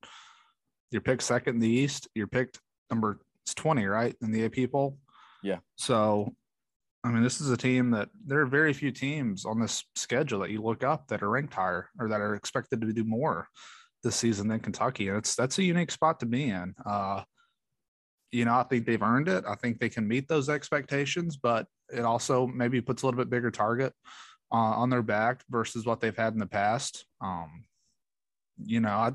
you're 0.91 1.03
picked 1.03 1.23
second 1.23 1.55
in 1.55 1.61
the 1.61 1.69
East. 1.69 2.09
You're 2.15 2.27
picked 2.27 2.59
number 2.91 3.21
it's 3.43 3.55
20, 3.55 3.87
right? 3.87 4.15
In 4.21 4.33
the 4.33 4.45
AP 4.45 4.71
poll. 4.73 4.99
Yeah. 5.43 5.59
So 5.77 6.35
I 7.05 7.11
mean, 7.11 7.23
this 7.23 7.41
is 7.41 7.51
a 7.51 7.57
team 7.57 7.93
that 7.93 8.09
there 8.27 8.41
are 8.41 8.47
very 8.47 8.73
few 8.73 8.91
teams 8.91 9.45
on 9.45 9.61
this 9.61 9.85
schedule 9.95 10.41
that 10.41 10.51
you 10.51 10.61
look 10.61 10.83
up 10.83 11.07
that 11.09 11.23
are 11.23 11.31
ranked 11.31 11.55
higher 11.55 11.89
or 11.99 12.09
that 12.09 12.21
are 12.21 12.35
expected 12.35 12.81
to 12.81 12.93
do 12.93 13.05
more 13.05 13.49
this 14.03 14.17
season 14.17 14.49
than 14.49 14.61
Kentucky. 14.61 15.09
And 15.09 15.19
it's 15.19 15.35
that's 15.37 15.59
a 15.59 15.63
unique 15.63 15.91
spot 15.91 16.21
to 16.21 16.27
be 16.27 16.51
in. 16.51 16.75
Uh, 16.85 17.23
you 18.31 18.45
know, 18.45 18.55
I 18.55 18.63
think 18.65 18.87
they've 18.87 19.03
earned 19.03 19.29
it. 19.29 19.45
I 19.47 19.55
think 19.55 19.79
they 19.79 19.89
can 19.89 20.07
meet 20.07 20.29
those 20.29 20.49
expectations, 20.49 21.37
but 21.37 21.67
it 21.93 22.05
also 22.05 22.47
maybe 22.47 22.81
puts 22.81 23.03
a 23.03 23.07
little 23.07 23.19
bit 23.19 23.31
bigger 23.31 23.51
target 23.51 23.93
uh, 24.53 24.57
on 24.57 24.91
their 24.91 25.03
back 25.03 25.43
versus 25.49 25.87
what 25.87 26.01
they've 26.01 26.17
had 26.17 26.35
in 26.35 26.39
the 26.39 26.47
past. 26.47 27.07
Um, 27.21 27.65
you 28.63 28.81
know, 28.81 28.91
I, 28.91 29.13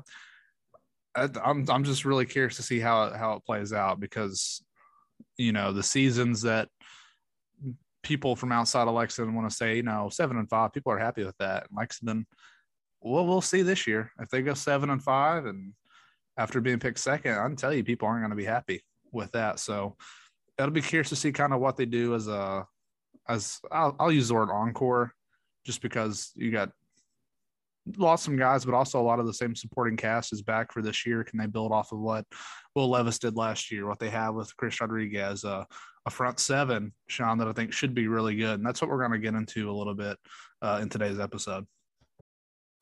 I, 1.14 1.28
I'm 1.44 1.68
I'm 1.68 1.84
just 1.84 2.04
really 2.04 2.26
curious 2.26 2.56
to 2.56 2.62
see 2.62 2.80
how 2.80 3.12
how 3.14 3.34
it 3.34 3.44
plays 3.44 3.72
out 3.72 4.00
because 4.00 4.64
you 5.36 5.52
know 5.52 5.72
the 5.72 5.82
seasons 5.82 6.42
that 6.42 6.68
people 8.02 8.36
from 8.36 8.52
outside 8.52 8.88
of 8.88 8.94
Lexington 8.94 9.34
want 9.34 9.48
to 9.48 9.56
say, 9.56 9.76
you 9.76 9.82
know, 9.82 10.08
seven 10.10 10.36
and 10.38 10.48
five, 10.48 10.72
people 10.72 10.92
are 10.92 10.98
happy 10.98 11.24
with 11.24 11.36
that. 11.38 11.68
Lexington, 11.74 12.26
well, 13.00 13.26
we'll 13.26 13.40
see 13.40 13.62
this 13.62 13.86
year. 13.86 14.10
If 14.18 14.28
they 14.28 14.42
go 14.42 14.54
seven 14.54 14.90
and 14.90 15.02
five 15.02 15.46
and 15.46 15.72
after 16.36 16.60
being 16.60 16.80
picked 16.80 16.98
second, 16.98 17.38
I 17.38 17.46
can 17.46 17.56
tell 17.56 17.72
you 17.72 17.84
people 17.84 18.08
aren't 18.08 18.22
going 18.22 18.30
to 18.30 18.36
be 18.36 18.44
happy 18.44 18.82
with 19.14 19.32
that. 19.32 19.58
So 19.58 19.96
it'll 20.58 20.70
be 20.70 20.82
curious 20.82 21.08
to 21.10 21.16
see 21.16 21.32
kind 21.32 21.52
of 21.52 21.60
what 21.60 21.76
they 21.76 21.86
do 21.86 22.14
as 22.14 22.28
a, 22.28 22.66
as 23.28 23.60
I'll, 23.70 23.96
I'll 23.98 24.12
use 24.12 24.28
the 24.28 24.34
word 24.34 24.50
encore 24.50 25.12
just 25.64 25.80
because 25.80 26.32
you 26.36 26.50
got 26.50 26.70
lost 27.96 28.24
some 28.24 28.36
guys, 28.36 28.64
but 28.64 28.74
also 28.74 29.00
a 29.00 29.02
lot 29.02 29.20
of 29.20 29.26
the 29.26 29.34
same 29.34 29.54
supporting 29.54 29.96
cast 29.96 30.32
is 30.32 30.42
back 30.42 30.72
for 30.72 30.82
this 30.82 31.06
year. 31.06 31.24
Can 31.24 31.38
they 31.38 31.46
build 31.46 31.72
off 31.72 31.92
of 31.92 31.98
what 31.98 32.24
Will 32.74 32.88
Levis 32.88 33.18
did 33.18 33.36
last 33.36 33.70
year? 33.70 33.86
What 33.86 33.98
they 33.98 34.10
have 34.10 34.34
with 34.34 34.56
Chris 34.56 34.80
Rodriguez, 34.80 35.44
uh, 35.44 35.64
a 36.06 36.10
front 36.10 36.38
seven, 36.38 36.92
Sean, 37.08 37.38
that 37.38 37.48
I 37.48 37.52
think 37.52 37.72
should 37.72 37.94
be 37.94 38.08
really 38.08 38.36
good, 38.36 38.54
and 38.54 38.66
that's 38.66 38.80
what 38.80 38.90
we're 38.90 38.98
going 38.98 39.12
to 39.12 39.18
get 39.18 39.34
into 39.34 39.70
a 39.70 39.72
little 39.72 39.94
bit 39.94 40.18
uh, 40.62 40.78
in 40.82 40.88
today's 40.88 41.18
episode. 41.18 41.66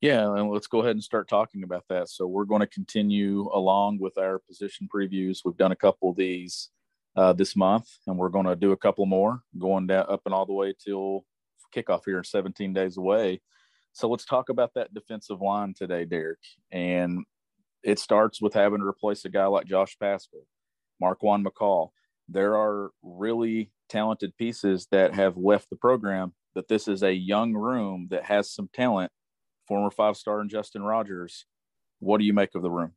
Yeah, 0.00 0.34
and 0.34 0.50
let's 0.50 0.66
go 0.66 0.80
ahead 0.80 0.92
and 0.92 1.02
start 1.02 1.26
talking 1.28 1.62
about 1.62 1.84
that. 1.88 2.10
So 2.10 2.26
we're 2.26 2.44
going 2.44 2.60
to 2.60 2.66
continue 2.66 3.48
along 3.52 3.98
with 3.98 4.18
our 4.18 4.38
position 4.38 4.88
previews. 4.94 5.38
We've 5.44 5.56
done 5.56 5.72
a 5.72 5.76
couple 5.76 6.10
of 6.10 6.16
these 6.16 6.68
uh, 7.16 7.32
this 7.32 7.56
month, 7.56 7.88
and 8.06 8.18
we're 8.18 8.28
going 8.28 8.46
to 8.46 8.56
do 8.56 8.72
a 8.72 8.76
couple 8.76 9.06
more, 9.06 9.40
going 9.58 9.86
down 9.86 10.04
up 10.08 10.20
and 10.26 10.34
all 10.34 10.44
the 10.44 10.52
way 10.52 10.74
till 10.78 11.24
kickoff 11.74 12.02
here, 12.04 12.22
17 12.22 12.74
days 12.74 12.98
away. 12.98 13.40
So 13.92 14.08
let's 14.08 14.26
talk 14.26 14.50
about 14.50 14.74
that 14.74 14.92
defensive 14.92 15.40
line 15.40 15.72
today, 15.72 16.04
Derek. 16.04 16.40
And 16.70 17.24
it 17.82 17.98
starts 17.98 18.42
with 18.42 18.52
having 18.52 18.80
to 18.80 18.86
replace 18.86 19.24
a 19.24 19.30
guy 19.30 19.46
like 19.46 19.66
Josh 19.66 19.96
Paschal, 19.98 20.46
Marquan 21.02 21.42
McCall. 21.42 21.90
There 22.28 22.56
are 22.56 22.90
really 23.02 23.70
talented 23.88 24.36
pieces 24.36 24.88
that 24.90 25.14
have 25.14 25.38
left 25.38 25.70
the 25.70 25.76
program, 25.76 26.34
but 26.54 26.68
this 26.68 26.88
is 26.88 27.02
a 27.02 27.12
young 27.12 27.54
room 27.54 28.08
that 28.10 28.24
has 28.24 28.50
some 28.50 28.68
talent 28.74 29.10
former 29.66 29.90
five 29.90 30.16
star 30.16 30.40
and 30.40 30.50
Justin 30.50 30.82
Rogers. 30.82 31.46
What 32.00 32.18
do 32.18 32.24
you 32.24 32.32
make 32.32 32.54
of 32.54 32.62
the 32.62 32.70
room? 32.70 32.92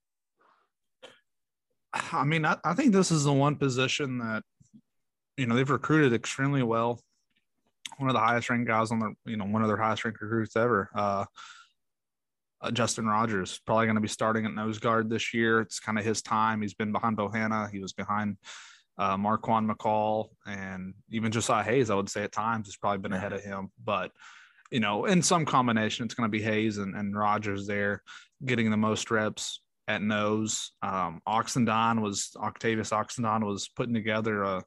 I 1.93 2.23
mean, 2.23 2.45
I, 2.45 2.57
I 2.63 2.73
think 2.73 2.93
this 2.93 3.11
is 3.11 3.23
the 3.23 3.33
one 3.33 3.55
position 3.55 4.19
that, 4.19 4.43
you 5.38 5.47
know, 5.47 5.55
they've 5.55 5.69
recruited 5.69 6.13
extremely 6.13 6.63
well. 6.63 7.01
One 7.97 8.09
of 8.09 8.13
the 8.13 8.19
highest 8.19 8.49
ranked 8.49 8.67
guys 8.67 8.91
on 8.91 8.99
the, 8.99 9.13
you 9.25 9.38
know, 9.38 9.45
one 9.45 9.61
of 9.61 9.67
their 9.67 9.77
highest 9.77 10.05
ranked 10.05 10.21
recruits 10.21 10.55
ever. 10.55 10.89
Uh, 10.93 11.25
uh, 12.61 12.71
Justin 12.71 13.07
Rogers 13.07 13.59
probably 13.65 13.85
going 13.85 13.95
to 13.95 14.01
be 14.01 14.07
starting 14.07 14.45
at 14.45 14.53
nose 14.53 14.79
guard 14.79 15.09
this 15.09 15.33
year. 15.33 15.61
It's 15.61 15.79
kind 15.79 15.97
of 15.97 16.05
his 16.05 16.21
time. 16.21 16.61
He's 16.61 16.73
been 16.73 16.91
behind 16.91 17.17
Bohanna. 17.17 17.71
He 17.71 17.79
was 17.79 17.93
behind 17.93 18.38
uh, 18.97 19.15
Marquan 19.15 19.69
McCall 19.69 20.27
and 20.45 20.93
even 21.09 21.31
Josiah 21.31 21.63
Hayes. 21.63 21.89
I 21.89 21.95
would 21.95 22.09
say 22.09 22.23
at 22.23 22.33
times 22.33 22.67
has 22.67 22.75
probably 22.75 22.99
been 22.99 23.13
ahead 23.13 23.33
of 23.33 23.41
him, 23.41 23.71
but 23.83 24.11
you 24.71 24.79
know, 24.79 25.05
in 25.05 25.21
some 25.21 25.45
combination, 25.45 26.05
it's 26.05 26.13
going 26.13 26.29
to 26.29 26.38
be 26.38 26.43
Hayes 26.43 26.77
and, 26.77 26.95
and 26.95 27.17
Rogers 27.17 27.65
there 27.67 28.03
getting 28.45 28.69
the 28.69 28.77
most 28.77 29.11
reps 29.11 29.61
at 29.88 30.01
nose. 30.01 30.71
Um, 30.81 31.21
Oxendine 31.27 32.01
was 32.01 32.31
Octavious 32.38 32.91
Oxendine 32.91 33.45
was 33.45 33.67
putting 33.67 33.93
together 33.93 34.43
a, 34.43 34.63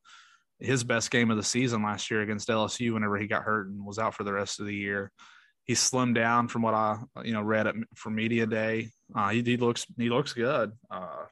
his 0.59 0.85
best 0.85 1.11
game 1.11 1.31
of 1.31 1.37
the 1.37 1.43
season 1.43 1.83
last 1.83 2.11
year 2.11 2.23
against 2.23 2.49
LSU 2.49 2.93
whenever 2.93 3.17
he 3.17 3.27
got 3.27 3.45
hurt 3.45 3.69
and 3.69 3.85
was 3.85 3.99
out 3.99 4.15
for 4.15 4.25
the 4.25 4.33
rest 4.33 4.61
of 4.61 4.67
the 4.67 4.75
year. 4.75 5.13
He 5.65 5.75
slimmed 5.75 6.17
down 6.17 6.49
from 6.49 6.63
what 6.63 6.75
I 6.75 6.99
you 7.25 7.33
know 7.33 7.43
read 7.43 7.69
at, 7.69 7.77
for 7.95 8.11
media 8.11 8.47
day. 8.47 8.91
Uh, 9.15 9.29
he, 9.29 9.43
he 9.43 9.57
looks 9.57 9.87
he 9.97 10.09
looks 10.09 10.33
good. 10.33 10.73
Uh, 10.91 11.27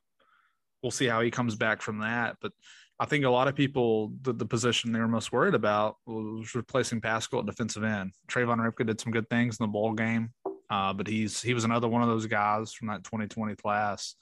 we'll 0.83 0.93
see 0.93 1.07
how 1.07 1.21
he 1.21 1.33
comes 1.33 1.57
back 1.57 1.83
from 1.83 1.99
that, 1.99 2.37
but 2.41 2.53
I 3.01 3.07
think 3.07 3.25
a 3.25 3.31
lot 3.31 3.49
of 3.49 3.55
people, 3.55 4.13
the, 4.21 4.35
the 4.35 4.45
position 4.45 4.93
they 4.93 4.99
were 4.99 5.09
most 5.09 5.33
worried 5.33 5.55
about 5.55 5.97
was 6.07 6.55
replacing 6.55 7.01
Paschal 7.01 7.41
at 7.41 7.47
defensive 7.47 7.83
end. 7.83 8.13
Trayvon 8.31 8.59
Rybka 8.59 8.87
did 8.87 9.01
some 9.01 9.11
good 9.11 9.29
things 9.31 9.57
in 9.59 9.65
the 9.65 9.69
bowl 9.69 9.95
game, 9.95 10.35
uh, 10.69 10.93
but 10.93 11.07
he's 11.07 11.41
he 11.41 11.55
was 11.55 11.65
another 11.65 11.89
one 11.89 12.03
of 12.03 12.09
those 12.09 12.27
guys 12.27 12.75
from 12.75 12.89
that 12.89 13.03
2020 13.05 13.57
class 13.57 14.17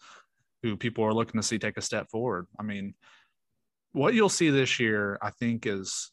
who 0.62 0.76
people 0.76 1.02
are 1.02 1.12
looking 1.12 1.40
to 1.40 1.46
see 1.46 1.58
take 1.58 1.76
a 1.76 1.82
step 1.82 2.08
forward. 2.08 2.46
I 2.56 2.62
mean, 2.62 2.94
what 3.92 4.14
you'll 4.14 4.28
see 4.28 4.50
this 4.50 4.78
year, 4.78 5.18
I 5.20 5.30
think, 5.30 5.66
is, 5.66 6.12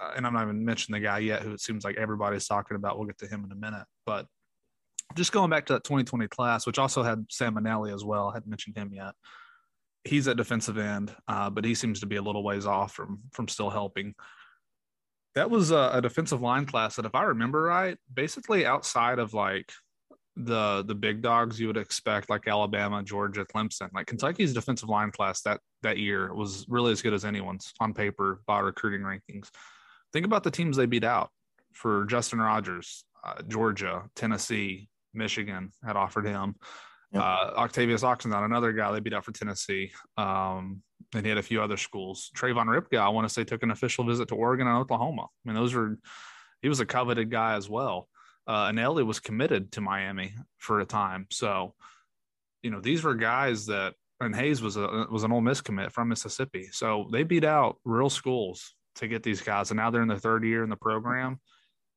uh, 0.00 0.12
and 0.16 0.24
I'm 0.24 0.34
not 0.34 0.44
even 0.44 0.64
mentioning 0.64 1.00
the 1.00 1.06
guy 1.06 1.18
yet 1.18 1.42
who 1.42 1.52
it 1.52 1.60
seems 1.60 1.82
like 1.82 1.96
everybody's 1.96 2.46
talking 2.46 2.76
about. 2.76 2.96
We'll 2.96 3.08
get 3.08 3.18
to 3.18 3.26
him 3.26 3.44
in 3.44 3.50
a 3.50 3.56
minute, 3.56 3.86
but 4.06 4.26
just 5.16 5.32
going 5.32 5.50
back 5.50 5.66
to 5.66 5.72
that 5.72 5.84
2020 5.84 6.28
class, 6.28 6.64
which 6.64 6.78
also 6.78 7.02
had 7.02 7.26
Sam 7.28 7.56
Anaele 7.56 7.92
as 7.92 8.04
well. 8.04 8.28
I 8.28 8.34
hadn't 8.34 8.50
mentioned 8.50 8.76
him 8.76 8.90
yet 8.92 9.14
he's 10.08 10.28
at 10.28 10.36
defensive 10.36 10.78
end, 10.78 11.14
uh, 11.28 11.50
but 11.50 11.64
he 11.64 11.74
seems 11.74 12.00
to 12.00 12.06
be 12.06 12.16
a 12.16 12.22
little 12.22 12.42
ways 12.42 12.66
off 12.66 12.92
from 12.92 13.20
from 13.32 13.48
still 13.48 13.70
helping. 13.70 14.14
That 15.34 15.50
was 15.50 15.70
a, 15.70 15.90
a, 15.94 16.02
defensive 16.02 16.40
line 16.40 16.66
class 16.66 16.96
that, 16.96 17.04
if 17.04 17.14
I 17.14 17.24
remember 17.24 17.62
right, 17.62 17.96
basically 18.12 18.66
outside 18.66 19.18
of 19.18 19.34
like 19.34 19.70
the 20.36 20.82
the 20.86 20.94
big 20.94 21.22
dogs 21.22 21.60
you 21.60 21.66
would 21.66 21.76
expect, 21.76 22.30
like 22.30 22.48
Alabama, 22.48 23.02
Georgia, 23.02 23.44
Clemson, 23.44 23.90
like 23.92 24.06
Kentucky's 24.06 24.54
defensive 24.54 24.88
line 24.88 25.10
class 25.10 25.42
that 25.42 25.60
that 25.82 25.98
year 25.98 26.34
was 26.34 26.64
really 26.68 26.92
as 26.92 27.02
good 27.02 27.14
as 27.14 27.24
anyone's 27.24 27.72
on 27.80 27.94
paper 27.94 28.40
by 28.46 28.60
recruiting 28.60 29.02
rankings. 29.02 29.50
Think 30.12 30.24
about 30.26 30.42
the 30.42 30.50
teams 30.50 30.76
they 30.76 30.86
beat 30.86 31.04
out 31.04 31.30
for 31.74 32.06
Justin 32.06 32.40
Rogers, 32.40 33.04
uh, 33.24 33.42
Georgia, 33.46 34.04
Tennessee, 34.16 34.88
Michigan 35.14 35.72
had 35.84 35.96
offered 35.96 36.26
him. 36.26 36.56
Yep. 37.12 37.22
Uh, 37.22 37.52
Octavious 37.56 38.02
another 38.02 38.72
guy 38.72 38.92
they 38.92 39.00
beat 39.00 39.14
out 39.14 39.24
for 39.24 39.32
Tennessee. 39.32 39.92
Um, 40.16 40.82
and 41.14 41.24
he 41.24 41.28
had 41.28 41.38
a 41.38 41.42
few 41.42 41.62
other 41.62 41.76
schools. 41.76 42.30
Trayvon 42.36 42.66
Rybka, 42.66 42.98
I 42.98 43.08
want 43.08 43.26
to 43.26 43.32
say, 43.32 43.44
took 43.44 43.62
an 43.62 43.70
official 43.70 44.04
visit 44.04 44.28
to 44.28 44.34
Oregon 44.34 44.66
and 44.66 44.76
Oklahoma. 44.76 45.22
I 45.22 45.48
mean, 45.48 45.54
those 45.54 45.74
were, 45.74 45.98
he 46.60 46.68
was 46.68 46.80
a 46.80 46.86
coveted 46.86 47.30
guy 47.30 47.54
as 47.54 47.68
well. 47.68 48.08
Uh, 48.46 48.66
and 48.68 48.78
Ellie 48.78 49.04
was 49.04 49.20
committed 49.20 49.72
to 49.72 49.80
Miami 49.80 50.34
for 50.58 50.80
a 50.80 50.84
time. 50.84 51.26
So, 51.30 51.74
you 52.62 52.70
know, 52.70 52.80
these 52.80 53.04
were 53.04 53.14
guys 53.14 53.66
that, 53.66 53.94
and 54.20 54.34
Hayes 54.34 54.60
was 54.60 54.76
a 54.76 55.06
was 55.10 55.22
an 55.22 55.30
Ole 55.30 55.40
Miss 55.40 55.60
commit 55.60 55.92
from 55.92 56.08
Mississippi. 56.08 56.68
So 56.72 57.08
they 57.12 57.22
beat 57.22 57.44
out 57.44 57.76
real 57.84 58.10
schools 58.10 58.74
to 58.96 59.06
get 59.06 59.22
these 59.22 59.40
guys, 59.40 59.70
and 59.70 59.78
now 59.78 59.90
they're 59.90 60.02
in 60.02 60.08
the 60.08 60.18
third 60.18 60.44
year 60.44 60.64
in 60.64 60.70
the 60.70 60.76
program. 60.76 61.38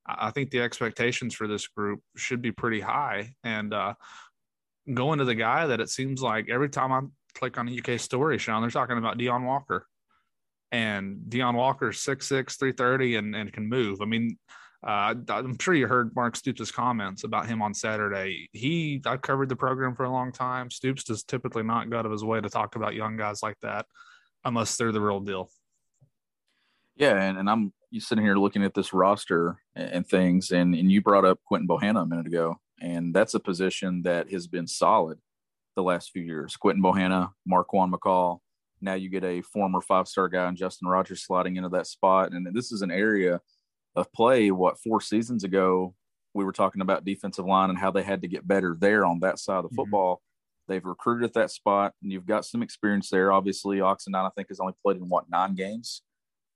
I 0.05 0.29
think 0.31 0.51
the 0.51 0.61
expectations 0.61 1.33
for 1.33 1.47
this 1.47 1.67
group 1.67 2.01
should 2.15 2.41
be 2.41 2.51
pretty 2.51 2.79
high. 2.79 3.33
And 3.43 3.73
uh, 3.73 3.93
going 4.91 5.19
to 5.19 5.25
the 5.25 5.35
guy 5.35 5.67
that 5.67 5.79
it 5.79 5.89
seems 5.89 6.21
like 6.21 6.49
every 6.49 6.69
time 6.69 6.91
I 6.91 7.01
click 7.33 7.57
on 7.57 7.69
a 7.69 7.77
UK 7.77 7.99
story, 7.99 8.37
Sean, 8.37 8.61
they're 8.61 8.71
talking 8.71 8.97
about 8.97 9.17
Deone 9.17 9.45
Walker. 9.45 9.87
And 10.71 11.25
Deone 11.27 11.55
Walker's 11.55 11.99
6'6, 11.99 12.57
330 12.57 13.15
and, 13.17 13.35
and 13.35 13.51
can 13.51 13.67
move. 13.67 14.01
I 14.01 14.05
mean, 14.05 14.37
uh, 14.85 15.13
I'm 15.29 15.59
sure 15.59 15.73
you 15.73 15.85
heard 15.85 16.15
Mark 16.15 16.35
Stoops' 16.35 16.71
comments 16.71 17.23
about 17.23 17.45
him 17.45 17.61
on 17.61 17.73
Saturday. 17.73 18.49
He, 18.51 19.01
I've 19.05 19.21
covered 19.21 19.49
the 19.49 19.55
program 19.55 19.95
for 19.95 20.05
a 20.05 20.09
long 20.09 20.31
time. 20.31 20.71
Stoops 20.71 21.03
does 21.03 21.23
typically 21.23 21.63
not 21.63 21.89
go 21.89 21.99
out 21.99 22.05
of 22.05 22.11
his 22.11 22.23
way 22.23 22.41
to 22.41 22.49
talk 22.49 22.75
about 22.75 22.95
young 22.95 23.17
guys 23.17 23.43
like 23.43 23.59
that 23.61 23.85
unless 24.43 24.77
they're 24.77 24.91
the 24.91 25.01
real 25.01 25.19
deal. 25.19 25.49
Yeah, 26.95 27.21
and, 27.21 27.37
and 27.37 27.49
I'm 27.49 27.73
sitting 27.99 28.23
here 28.23 28.35
looking 28.35 28.63
at 28.63 28.73
this 28.73 28.93
roster 28.93 29.57
and, 29.75 29.89
and 29.91 30.07
things, 30.07 30.51
and, 30.51 30.73
and 30.73 30.91
you 30.91 31.01
brought 31.01 31.25
up 31.25 31.39
Quinton 31.45 31.67
Bohanna 31.67 32.03
a 32.03 32.05
minute 32.05 32.27
ago 32.27 32.59
and 32.81 33.13
that's 33.13 33.35
a 33.35 33.39
position 33.39 34.01
that 34.03 34.31
has 34.31 34.47
been 34.47 34.67
solid 34.67 35.19
the 35.75 35.83
last 35.83 36.11
few 36.11 36.23
years. 36.23 36.57
Quinton 36.57 36.83
Bohanna, 36.83 37.31
Marquan 37.49 37.91
McCall. 37.91 38.39
Now 38.81 38.95
you 38.95 39.09
get 39.09 39.23
a 39.23 39.41
former 39.41 39.79
five 39.79 40.07
star 40.07 40.27
guy 40.27 40.47
and 40.47 40.57
Justin 40.57 40.87
Rogers 40.87 41.23
sliding 41.23 41.55
into 41.55 41.69
that 41.69 41.87
spot. 41.87 42.31
And 42.31 42.47
this 42.53 42.71
is 42.71 42.81
an 42.81 42.91
area 42.91 43.39
of 43.95 44.11
play. 44.11 44.49
What 44.51 44.79
four 44.79 44.99
seasons 44.99 45.43
ago, 45.43 45.93
we 46.33 46.43
were 46.43 46.51
talking 46.51 46.81
about 46.81 47.05
defensive 47.05 47.45
line 47.45 47.69
and 47.69 47.77
how 47.77 47.91
they 47.91 48.03
had 48.03 48.21
to 48.23 48.27
get 48.27 48.47
better 48.47 48.75
there 48.79 49.05
on 49.05 49.19
that 49.19 49.37
side 49.37 49.57
of 49.57 49.63
the 49.63 49.69
mm-hmm. 49.69 49.75
football. 49.75 50.21
They've 50.67 50.83
recruited 50.83 51.25
at 51.25 51.33
that 51.33 51.51
spot, 51.51 51.93
and 52.01 52.11
you've 52.11 52.25
got 52.25 52.45
some 52.45 52.63
experience 52.63 53.09
there. 53.09 53.31
Obviously, 53.31 53.77
Oxendine, 53.77 54.25
I 54.25 54.29
think, 54.35 54.47
has 54.47 54.59
only 54.59 54.73
played 54.83 54.97
in 54.97 55.09
what 55.09 55.29
nine 55.29 55.53
games 55.53 56.01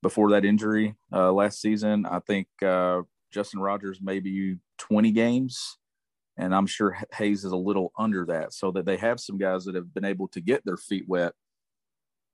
before 0.02 0.32
that 0.32 0.46
injury 0.46 0.96
uh, 1.12 1.34
last 1.34 1.60
season. 1.60 2.06
I 2.06 2.20
think 2.20 2.48
uh, 2.64 3.02
Justin 3.32 3.60
Rogers 3.60 4.00
maybe 4.02 4.58
20 4.78 5.12
games. 5.12 5.78
And 6.38 6.54
I'm 6.54 6.68
sure 6.68 6.98
Hayes 7.14 7.46
is 7.46 7.52
a 7.52 7.58
little 7.58 7.94
under 7.98 8.26
that, 8.26 8.54
so 8.54 8.72
that 8.72 8.86
they 8.86 8.98
have 8.98 9.20
some 9.20 9.38
guys 9.38 9.66
that 9.66 9.76
have 9.76 9.94
been 9.94 10.06
able 10.06 10.28
to 10.30 10.42
get 10.42 10.66
their 10.66 10.78
feet 10.78 11.06
wet 11.08 11.34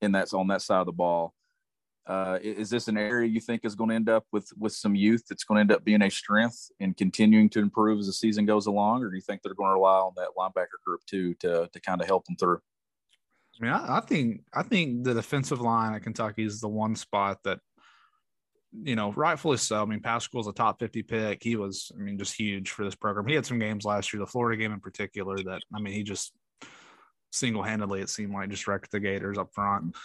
in 0.01 0.11
that's 0.11 0.33
on 0.33 0.47
that 0.47 0.61
side 0.61 0.79
of 0.79 0.87
the 0.87 0.91
ball. 0.91 1.33
Uh, 2.07 2.39
is 2.41 2.71
this 2.71 2.87
an 2.87 2.97
area 2.97 3.29
you 3.29 3.39
think 3.39 3.63
is 3.63 3.75
going 3.75 3.89
to 3.89 3.95
end 3.95 4.09
up 4.09 4.25
with 4.31 4.49
with 4.57 4.73
some 4.73 4.95
youth 4.95 5.23
that's 5.29 5.43
going 5.43 5.57
to 5.57 5.61
end 5.61 5.71
up 5.71 5.85
being 5.85 6.01
a 6.01 6.09
strength 6.09 6.71
and 6.79 6.97
continuing 6.97 7.47
to 7.47 7.59
improve 7.59 7.99
as 7.99 8.07
the 8.07 8.13
season 8.13 8.43
goes 8.45 8.65
along, 8.65 9.03
or 9.03 9.09
do 9.09 9.15
you 9.15 9.21
think 9.21 9.41
they're 9.43 9.53
going 9.53 9.69
to 9.69 9.75
rely 9.75 9.99
on 9.99 10.13
that 10.17 10.29
linebacker 10.35 10.83
group 10.83 11.01
too 11.05 11.35
to 11.35 11.69
to 11.71 11.79
kind 11.79 12.01
of 12.01 12.07
help 12.07 12.25
them 12.25 12.35
through? 12.37 12.59
I 13.61 13.63
mean, 13.63 13.71
I, 13.71 13.97
I 13.97 13.99
think 14.01 14.41
I 14.51 14.63
think 14.63 15.03
the 15.03 15.13
defensive 15.13 15.61
line 15.61 15.93
at 15.93 16.01
Kentucky 16.01 16.43
is 16.43 16.59
the 16.59 16.67
one 16.67 16.95
spot 16.95 17.43
that 17.43 17.59
you 18.73 18.95
know, 18.95 19.11
rightfully 19.13 19.57
so. 19.57 19.81
I 19.81 19.85
mean, 19.85 20.01
Paschal's 20.01 20.47
a 20.47 20.53
top 20.53 20.79
50 20.79 21.03
pick. 21.03 21.43
He 21.43 21.55
was, 21.55 21.91
I 21.95 22.01
mean, 22.01 22.17
just 22.17 22.33
huge 22.33 22.69
for 22.69 22.85
this 22.85 22.95
program. 22.95 23.27
He 23.27 23.35
had 23.35 23.45
some 23.45 23.59
games 23.59 23.85
last 23.85 24.13
year, 24.13 24.19
the 24.19 24.27
Florida 24.27 24.61
game 24.61 24.71
in 24.71 24.79
particular, 24.79 25.37
that, 25.37 25.61
I 25.75 25.79
mean, 25.79 25.93
he 25.93 26.03
just 26.03 26.33
single 27.31 27.63
handedly, 27.63 28.01
it 28.01 28.09
seemed 28.09 28.33
like 28.33 28.49
just 28.49 28.67
wrecked 28.67 28.91
the 28.91 28.99
Gators 28.99 29.37
up 29.37 29.53
front. 29.53 29.95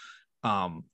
Um, 0.42 0.84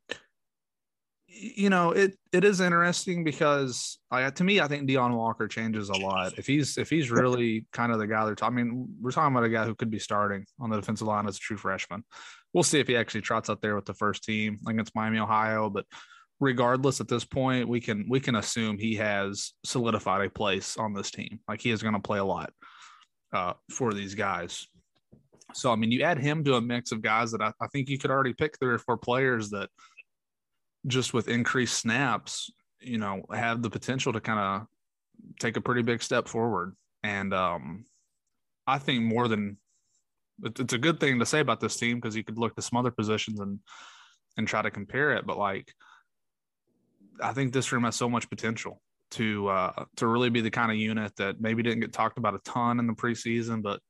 you 1.35 1.71
know, 1.71 1.93
it 1.93 2.19
it 2.33 2.45
is 2.45 2.61
interesting 2.61 3.25
because 3.25 3.99
I, 4.11 4.29
to 4.29 4.45
me, 4.45 4.61
I 4.61 4.69
think 4.69 4.89
Deone 4.89 5.17
Walker 5.17 5.49
changes 5.49 5.89
a 5.89 5.95
lot. 5.95 6.39
If 6.39 6.47
he's 6.47 6.77
if 6.77 6.91
he's 6.91 7.11
really 7.11 7.67
kind 7.73 7.91
of 7.91 7.99
the 7.99 8.07
guy 8.07 8.25
they're 8.27 8.35
talking, 8.35 8.59
I 8.59 8.63
mean, 8.63 8.89
we're 9.01 9.13
talking 9.13 9.35
about 9.35 9.45
a 9.45 9.49
guy 9.49 9.65
who 9.65 9.75
could 9.75 9.91
be 9.91 9.99
starting 9.99 10.45
on 10.61 10.69
the 10.69 10.77
defensive 10.77 11.07
line 11.07 11.27
as 11.27 11.37
a 11.37 11.41
true 11.41 11.57
freshman. 11.57 12.05
We'll 12.53 12.65
see 12.65 12.81
if 12.81 12.87
he 12.87 12.97
actually 12.97 13.23
trots 13.23 13.49
out 13.49 13.63
there 13.63 13.75
with 13.75 13.87
the 13.87 13.95
first 13.95 14.25
team 14.25 14.61
against 14.69 14.95
Miami, 14.95 15.19
Ohio. 15.19 15.71
But 15.71 15.87
regardless 16.43 17.01
at 17.01 17.07
this 17.07 17.25
point 17.25 17.69
we 17.69 17.81
can 17.81 18.05
we 18.09 18.19
can 18.19 18.35
assume 18.35 18.77
he 18.77 18.97
has 18.97 19.53
solidified 19.65 20.27
a 20.27 20.29
place 20.29 20.77
on 20.77 20.93
this 20.93 21.11
team. 21.13 21.39
Like 21.49 21.61
he 21.61 21.71
is 21.71 21.83
going 21.83 21.95
to 21.95 22.01
play 22.01 22.19
a 22.19 22.25
lot 22.25 22.53
uh, 23.33 23.53
for 23.71 23.95
these 23.95 24.17
guys. 24.17 24.67
So 25.55 25.71
i 25.71 25.77
mean 25.77 25.93
you 25.93 26.03
add 26.03 26.19
him 26.19 26.43
to 26.45 26.55
a 26.55 26.61
mix 26.61 26.91
of 26.91 27.01
guys 27.01 27.31
that 27.31 27.41
I, 27.41 27.53
I 27.61 27.69
think 27.69 27.89
you 27.89 27.97
could 27.97 28.11
already 28.11 28.33
pick 28.33 28.59
three 28.59 28.75
or 28.75 28.79
four 28.79 28.97
players 28.97 29.51
that 29.51 29.71
just 30.89 31.15
with 31.15 31.29
increased 31.29 31.79
snaps 31.79 32.51
you 32.81 32.99
know 32.99 33.23
have 33.33 33.63
the 33.63 33.71
potential 33.71 34.13
to 34.13 34.21
kind 34.21 34.41
of 34.41 34.67
take 35.39 35.57
a 35.57 35.61
pretty 35.61 35.83
big 35.83 36.03
step 36.03 36.27
forward. 36.27 36.75
And 37.05 37.33
um 37.33 37.85
i 38.67 38.79
think 38.79 39.05
more 39.05 39.29
than 39.29 39.59
it's 40.45 40.73
a 40.73 40.79
good 40.79 40.99
thing 40.99 41.21
to 41.21 41.27
say 41.27 41.39
about 41.39 41.61
this 41.61 41.77
team 41.77 41.99
because 41.99 42.17
you 42.17 42.25
could 42.25 42.39
look 42.39 42.57
to 42.57 42.63
some 42.63 42.79
other 42.79 42.91
positions 42.91 43.39
and 43.39 43.61
and 44.37 44.49
try 44.49 44.63
to 44.63 44.71
compare 44.71 45.13
it 45.13 45.27
but 45.27 45.39
like 45.39 45.73
I 47.21 47.33
think 47.33 47.53
this 47.53 47.73
room 47.73 47.85
has 47.85 47.97
so 47.97 48.09
much 48.09 48.29
potential 48.29 48.81
to 49.13 49.49
uh, 49.49 49.85
to 49.97 50.07
really 50.07 50.31
be 50.31 50.41
the 50.41 50.51
kind 50.51 50.71
of 50.71 50.77
unit 50.77 51.15
that 51.17 51.41
maybe 51.41 51.63
didn't 51.63 51.81
get 51.81 51.93
talked 51.93 52.19
about 52.19 52.35
a 52.35 52.41
ton 52.45 52.79
in 52.79 52.87
the 52.87 52.95
preseason, 52.95 53.63
but 53.63 53.81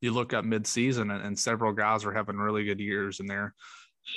you 0.00 0.12
look 0.12 0.32
at 0.32 0.44
midseason 0.44 1.14
and, 1.14 1.24
and 1.24 1.38
several 1.38 1.72
guys 1.72 2.04
are 2.04 2.12
having 2.12 2.36
really 2.36 2.64
good 2.64 2.80
years 2.80 3.20
and 3.20 3.28
they're 3.28 3.54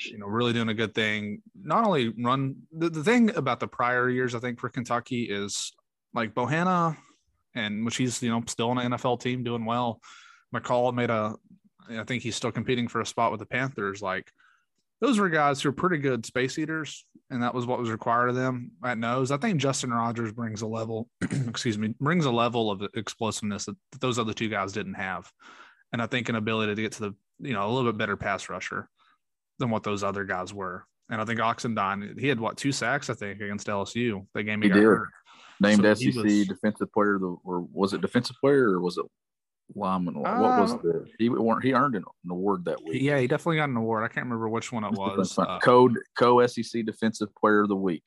you 0.06 0.18
know 0.18 0.28
really 0.28 0.54
doing 0.54 0.70
a 0.70 0.74
good 0.74 0.94
thing. 0.94 1.42
Not 1.62 1.86
only 1.86 2.10
run 2.10 2.56
the, 2.72 2.90
the 2.90 3.04
thing 3.04 3.36
about 3.36 3.60
the 3.60 3.68
prior 3.68 4.10
years, 4.10 4.36
I 4.36 4.40
think 4.40 4.60
for 4.60 4.70
Kentucky 4.70 5.24
is 5.24 5.74
like 6.14 6.34
Bohanna 6.34 6.98
and 7.56 7.86
which 7.86 7.98
he's 7.98 8.22
you 8.22 8.30
know 8.30 8.44
still 8.48 8.70
on 8.70 8.78
an 8.78 8.92
NFL 8.92 9.22
team 9.22 9.44
doing 9.44 9.66
well. 9.66 10.02
McCall 10.54 10.94
made 10.94 11.10
a 11.10 11.36
I 11.90 12.04
think 12.04 12.22
he's 12.22 12.36
still 12.36 12.52
competing 12.52 12.88
for 12.88 13.02
a 13.02 13.06
spot 13.06 13.32
with 13.32 13.40
the 13.40 13.46
Panthers. 13.46 14.02
Like 14.02 14.32
those 15.02 15.20
were 15.20 15.30
guys 15.30 15.62
who 15.62 15.70
are 15.70 15.74
pretty 15.74 15.98
good 15.98 16.26
space 16.26 16.58
eaters, 16.58 17.06
and 17.30 17.42
that 17.44 17.54
was 17.54 17.66
what 17.66 17.80
was 17.80 17.90
required 17.90 18.30
of 18.30 18.36
them 18.36 18.72
at 18.84 18.98
nose. 18.98 19.32
I 19.32 19.38
think 19.38 19.60
Justin 19.60 19.92
Rogers 19.92 20.34
brings 20.34 20.62
a 20.62 20.68
level, 20.68 21.10
excuse 21.22 21.78
me, 21.78 21.96
brings 22.00 22.26
a 22.26 22.32
level 22.32 22.70
of 22.70 22.82
explosiveness 22.96 23.66
that 23.66 23.78
those 24.02 24.20
other 24.20 24.34
two 24.34 24.50
guys 24.50 24.74
didn't 24.74 24.96
have, 24.96 25.32
and 25.94 26.02
I 26.02 26.08
think 26.08 26.30
an 26.30 26.36
ability 26.36 26.76
to 26.76 26.82
get 26.82 26.92
to 26.94 27.02
the 27.02 27.16
you 27.40 27.54
know 27.54 27.66
a 27.66 27.72
little 27.72 27.92
bit 27.92 27.98
better 27.98 28.18
pass 28.18 28.50
rusher 28.50 28.90
than 29.60 29.70
what 29.70 29.84
those 29.84 30.04
other 30.04 30.26
guys 30.26 30.54
were. 30.54 30.86
And 31.10 31.20
I 31.20 31.26
think 31.26 31.40
Oxendine, 31.40 32.20
he 32.20 32.28
had 32.28 32.40
what 32.40 32.58
two 32.58 32.72
sacks 32.72 33.10
I 33.10 33.14
think 33.14 33.42
against 33.42 33.68
LSU. 33.68 34.26
That 34.34 34.44
game 34.44 34.62
he, 34.62 34.68
he 34.68 34.74
did. 34.74 34.84
Hurt. 34.84 35.10
Named 35.62 35.84
so 35.84 35.94
SEC 35.94 36.16
was, 36.16 36.48
defensive 36.48 36.92
player 36.94 37.18
the 37.20 37.36
or 37.44 37.68
was 37.72 37.94
it 37.94 38.02
defensive 38.02 38.38
player 38.40 38.70
or 38.72 38.80
was 38.80 38.98
it 38.98 39.06
Lyman. 39.76 40.16
Uh, 40.18 40.38
what 40.38 40.60
was 40.60 40.74
the 40.82 41.06
he 41.18 41.30
he 41.62 41.74
earned 41.74 41.96
an, 41.96 42.04
award 42.30 42.66
that 42.66 42.84
week? 42.84 43.02
Yeah, 43.02 43.20
he 43.20 43.28
definitely 43.28 43.58
got 43.58 43.70
an 43.70 43.78
award. 43.78 44.04
I 44.04 44.08
can't 44.08 44.26
remember 44.26 44.50
which 44.50 44.72
one 44.72 44.84
it 44.84 44.94
was. 44.94 45.38
Uh, 45.38 45.60
Code 45.60 45.98
Co 46.18 46.46
SEC 46.46 46.86
Defensive 46.86 47.30
Player 47.36 47.62
of 47.62 47.70
the 47.70 47.76
Week. 47.76 48.04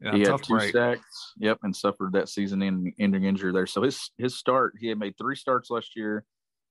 Yeah, 0.00 0.12
he 0.12 0.20
had 0.22 0.42
two 0.42 0.54
break. 0.54 0.72
sacks. 0.72 1.34
Yep, 1.38 1.58
and 1.62 1.74
suffered 1.74 2.12
that 2.12 2.28
season-ending 2.28 3.24
injury 3.24 3.52
there. 3.52 3.66
So 3.66 3.82
his 3.82 4.10
his 4.18 4.36
start, 4.36 4.74
he 4.80 4.88
had 4.88 4.98
made 4.98 5.14
three 5.16 5.36
starts 5.36 5.70
last 5.70 5.96
year, 5.96 6.24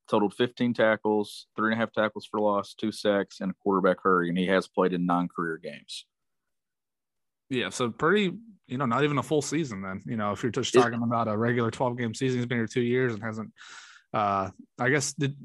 totaled 0.10 0.34
15 0.34 0.74
tackles, 0.74 1.48
three 1.56 1.72
and 1.72 1.82
a 1.82 1.84
half 1.84 1.94
tackles 1.94 2.28
for 2.30 2.40
loss, 2.40 2.74
two 2.74 2.92
sacks, 2.92 3.40
and 3.40 3.52
a 3.52 3.54
quarterback 3.64 3.98
hurry, 4.02 4.30
and 4.30 4.38
he 4.38 4.48
has 4.48 4.68
played 4.68 4.94
in 4.94 5.06
nine 5.06 5.30
career 5.34 5.58
games. 5.58 6.06
Yeah, 7.50 7.70
so 7.70 7.90
pretty, 7.90 8.34
you 8.68 8.78
know, 8.78 8.86
not 8.86 9.04
even 9.04 9.18
a 9.18 9.24
full 9.24 9.42
season 9.42 9.82
then. 9.82 10.02
You 10.06 10.16
know, 10.16 10.32
if 10.32 10.42
you're 10.42 10.54
just 10.54 10.74
talking 10.74 11.02
it, 11.02 11.04
about 11.04 11.28
a 11.28 11.38
regular 11.38 11.70
12 11.70 11.98
game 11.98 12.14
season, 12.14 12.40
he's 12.40 12.46
been 12.46 12.58
here 12.58 12.68
two 12.68 12.82
years 12.82 13.14
and 13.14 13.22
hasn't 13.22 13.52
uh, 14.14 14.50
I 14.80 14.90
guess 14.90 15.14
the, 15.14 15.36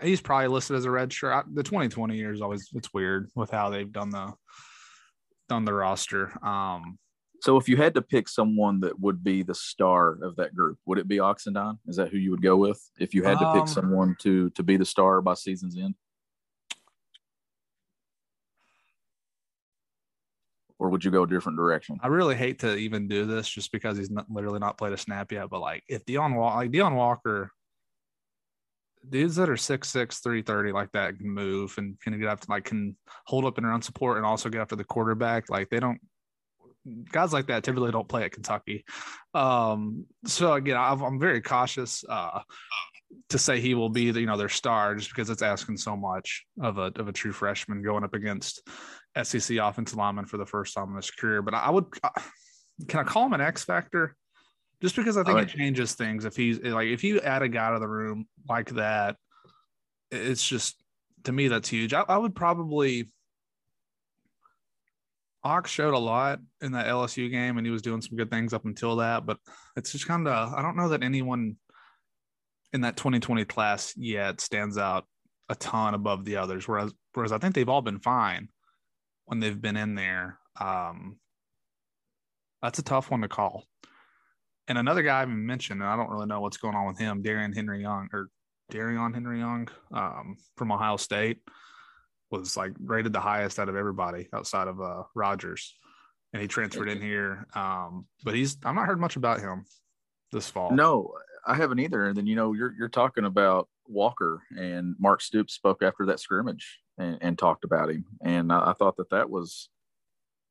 he's 0.00 0.20
probably 0.20 0.48
listed 0.48 0.76
as 0.76 0.84
a 0.84 0.90
red 0.90 1.12
shirt. 1.12 1.46
The 1.52 1.62
2020 1.62 2.16
year 2.16 2.32
is 2.32 2.40
always 2.40 2.68
it's 2.74 2.92
weird 2.92 3.28
with 3.34 3.50
how 3.50 3.70
they've 3.70 3.90
done 3.90 4.10
the 4.10 4.32
done 5.48 5.64
the 5.64 5.74
roster. 5.74 6.32
Um, 6.44 6.98
so 7.40 7.56
if 7.56 7.68
you 7.68 7.76
had 7.76 7.94
to 7.94 8.02
pick 8.02 8.28
someone 8.28 8.80
that 8.80 8.98
would 8.98 9.22
be 9.22 9.42
the 9.42 9.54
star 9.54 10.18
of 10.22 10.36
that 10.36 10.54
group, 10.54 10.78
would 10.86 10.98
it 10.98 11.06
be 11.06 11.18
Oxendine? 11.18 11.78
Is 11.86 11.96
that 11.96 12.08
who 12.08 12.18
you 12.18 12.30
would 12.30 12.42
go 12.42 12.56
with 12.56 12.80
if 12.98 13.14
you 13.14 13.22
had 13.22 13.38
to 13.38 13.52
pick 13.52 13.62
um, 13.62 13.66
someone 13.66 14.16
to 14.20 14.50
to 14.50 14.62
be 14.62 14.76
the 14.76 14.84
star 14.84 15.20
by 15.20 15.34
season's 15.34 15.76
end? 15.76 15.94
Or 20.78 20.90
would 20.90 21.04
you 21.04 21.10
go 21.10 21.22
a 21.22 21.26
different 21.26 21.56
direction? 21.56 21.98
I 22.02 22.08
really 22.08 22.34
hate 22.34 22.58
to 22.60 22.76
even 22.76 23.08
do 23.08 23.24
this 23.24 23.48
just 23.48 23.72
because 23.72 23.96
he's 23.96 24.10
not, 24.10 24.30
literally 24.30 24.58
not 24.58 24.76
played 24.76 24.92
a 24.92 24.98
snap 24.98 25.32
yet. 25.32 25.48
But 25.48 25.60
like, 25.60 25.82
if 25.88 26.02
Walker, 26.06 26.56
like 26.56 26.70
Deone 26.70 26.94
Walker 26.94 27.50
dudes 29.08 29.36
that 29.36 29.48
are 29.48 29.56
six 29.56 29.88
six 29.88 30.18
three 30.20 30.42
thirty 30.42 30.72
like 30.72 30.92
that 30.92 31.18
can 31.18 31.30
move 31.30 31.74
and 31.78 31.98
can 32.00 32.18
get 32.18 32.28
up 32.28 32.40
to 32.40 32.50
like 32.50 32.64
can 32.64 32.96
hold 33.26 33.44
up 33.44 33.58
and 33.58 33.66
run 33.66 33.82
support 33.82 34.16
and 34.16 34.26
also 34.26 34.48
get 34.48 34.60
after 34.60 34.76
the 34.76 34.84
quarterback. 34.84 35.48
Like 35.50 35.68
they 35.70 35.80
don't 35.80 36.00
guys 37.10 37.32
like 37.32 37.46
that 37.46 37.64
typically 37.64 37.90
don't 37.90 38.08
play 38.08 38.24
at 38.24 38.32
Kentucky. 38.32 38.84
Um, 39.34 40.06
so 40.24 40.52
again, 40.52 40.76
i 40.76 40.92
am 40.92 41.18
very 41.18 41.40
cautious 41.40 42.04
uh, 42.08 42.40
to 43.30 43.38
say 43.38 43.60
he 43.60 43.74
will 43.74 43.88
be 43.88 44.10
the, 44.10 44.20
you 44.20 44.26
know 44.26 44.36
their 44.36 44.48
star 44.48 44.94
just 44.94 45.10
because 45.10 45.30
it's 45.30 45.42
asking 45.42 45.76
so 45.76 45.96
much 45.96 46.44
of 46.60 46.78
a 46.78 46.92
of 46.96 47.08
a 47.08 47.12
true 47.12 47.32
freshman 47.32 47.82
going 47.82 48.04
up 48.04 48.14
against 48.14 48.68
SEC 49.22 49.58
offensive 49.58 49.98
lineman 49.98 50.26
for 50.26 50.36
the 50.36 50.46
first 50.46 50.74
time 50.74 50.90
in 50.90 50.96
his 50.96 51.10
career. 51.10 51.42
But 51.42 51.54
I 51.54 51.70
would 51.70 51.86
uh, 52.02 52.10
can 52.88 53.00
I 53.00 53.04
call 53.04 53.26
him 53.26 53.32
an 53.32 53.40
X 53.40 53.64
factor? 53.64 54.16
Just 54.82 54.96
because 54.96 55.16
I 55.16 55.24
think 55.24 55.38
I 55.38 55.42
it 55.42 55.48
changes 55.48 55.94
things. 55.94 56.24
If 56.24 56.36
he's 56.36 56.60
like, 56.60 56.88
if 56.88 57.02
you 57.02 57.20
add 57.20 57.42
a 57.42 57.48
guy 57.48 57.72
to 57.72 57.78
the 57.78 57.88
room 57.88 58.26
like 58.48 58.70
that, 58.70 59.16
it's 60.10 60.46
just 60.46 60.76
to 61.24 61.32
me 61.32 61.48
that's 61.48 61.68
huge. 61.68 61.94
I, 61.94 62.04
I 62.08 62.18
would 62.18 62.34
probably. 62.34 63.10
Ox 65.44 65.70
showed 65.70 65.94
a 65.94 65.98
lot 65.98 66.40
in 66.60 66.72
that 66.72 66.86
LSU 66.86 67.30
game, 67.30 67.56
and 67.56 67.64
he 67.64 67.70
was 67.70 67.82
doing 67.82 68.02
some 68.02 68.16
good 68.16 68.30
things 68.30 68.52
up 68.52 68.64
until 68.64 68.96
that. 68.96 69.26
But 69.26 69.38
it's 69.76 69.92
just 69.92 70.06
kind 70.06 70.26
of 70.26 70.52
I 70.52 70.60
don't 70.60 70.76
know 70.76 70.88
that 70.88 71.04
anyone 71.04 71.56
in 72.72 72.80
that 72.80 72.96
2020 72.96 73.44
class 73.44 73.94
yet 73.96 74.40
stands 74.40 74.76
out 74.76 75.06
a 75.48 75.54
ton 75.54 75.94
above 75.94 76.24
the 76.24 76.36
others. 76.36 76.66
Whereas 76.66 76.92
whereas 77.14 77.32
I 77.32 77.38
think 77.38 77.54
they've 77.54 77.68
all 77.68 77.82
been 77.82 78.00
fine 78.00 78.48
when 79.26 79.40
they've 79.40 79.60
been 79.60 79.76
in 79.76 79.94
there. 79.94 80.38
Um, 80.60 81.18
that's 82.60 82.78
a 82.78 82.82
tough 82.82 83.10
one 83.10 83.20
to 83.20 83.28
call. 83.28 83.64
And 84.68 84.78
another 84.78 85.02
guy 85.02 85.16
I 85.16 85.20
haven't 85.20 85.44
mentioned, 85.44 85.80
and 85.80 85.88
I 85.88 85.96
don't 85.96 86.10
really 86.10 86.26
know 86.26 86.40
what's 86.40 86.56
going 86.56 86.74
on 86.74 86.86
with 86.86 86.98
him, 86.98 87.22
Darrion 87.22 87.54
Henry 87.54 87.82
Young 87.82 88.08
or 88.12 88.28
Darian 88.70 89.14
Henry 89.14 89.38
Young 89.38 89.68
um, 89.92 90.36
from 90.56 90.72
Ohio 90.72 90.96
State 90.96 91.38
was 92.30 92.56
like 92.56 92.72
rated 92.80 93.12
the 93.12 93.20
highest 93.20 93.58
out 93.58 93.68
of 93.68 93.76
everybody 93.76 94.28
outside 94.32 94.68
of 94.68 94.80
uh, 94.80 95.04
Rogers. 95.14 95.74
And 96.32 96.42
he 96.42 96.48
transferred 96.48 96.88
in 96.88 97.00
here. 97.00 97.46
Um, 97.54 98.06
but 98.24 98.34
he's 98.34 98.56
I've 98.64 98.74
not 98.74 98.86
heard 98.86 99.00
much 99.00 99.16
about 99.16 99.40
him 99.40 99.64
this 100.32 100.50
fall. 100.50 100.72
No, 100.72 101.14
I 101.46 101.54
haven't 101.54 101.78
either. 101.78 102.06
And 102.06 102.16
then 102.16 102.26
you 102.26 102.34
know, 102.34 102.52
you're 102.52 102.74
you're 102.76 102.88
talking 102.88 103.24
about 103.24 103.68
Walker 103.86 104.42
and 104.50 104.96
Mark 104.98 105.22
Stoops 105.22 105.54
spoke 105.54 105.82
after 105.82 106.06
that 106.06 106.20
scrimmage 106.20 106.80
and, 106.98 107.18
and 107.20 107.38
talked 107.38 107.64
about 107.64 107.90
him. 107.90 108.04
And 108.22 108.52
I, 108.52 108.70
I 108.70 108.72
thought 108.72 108.96
that 108.96 109.10
that 109.10 109.30
was 109.30 109.68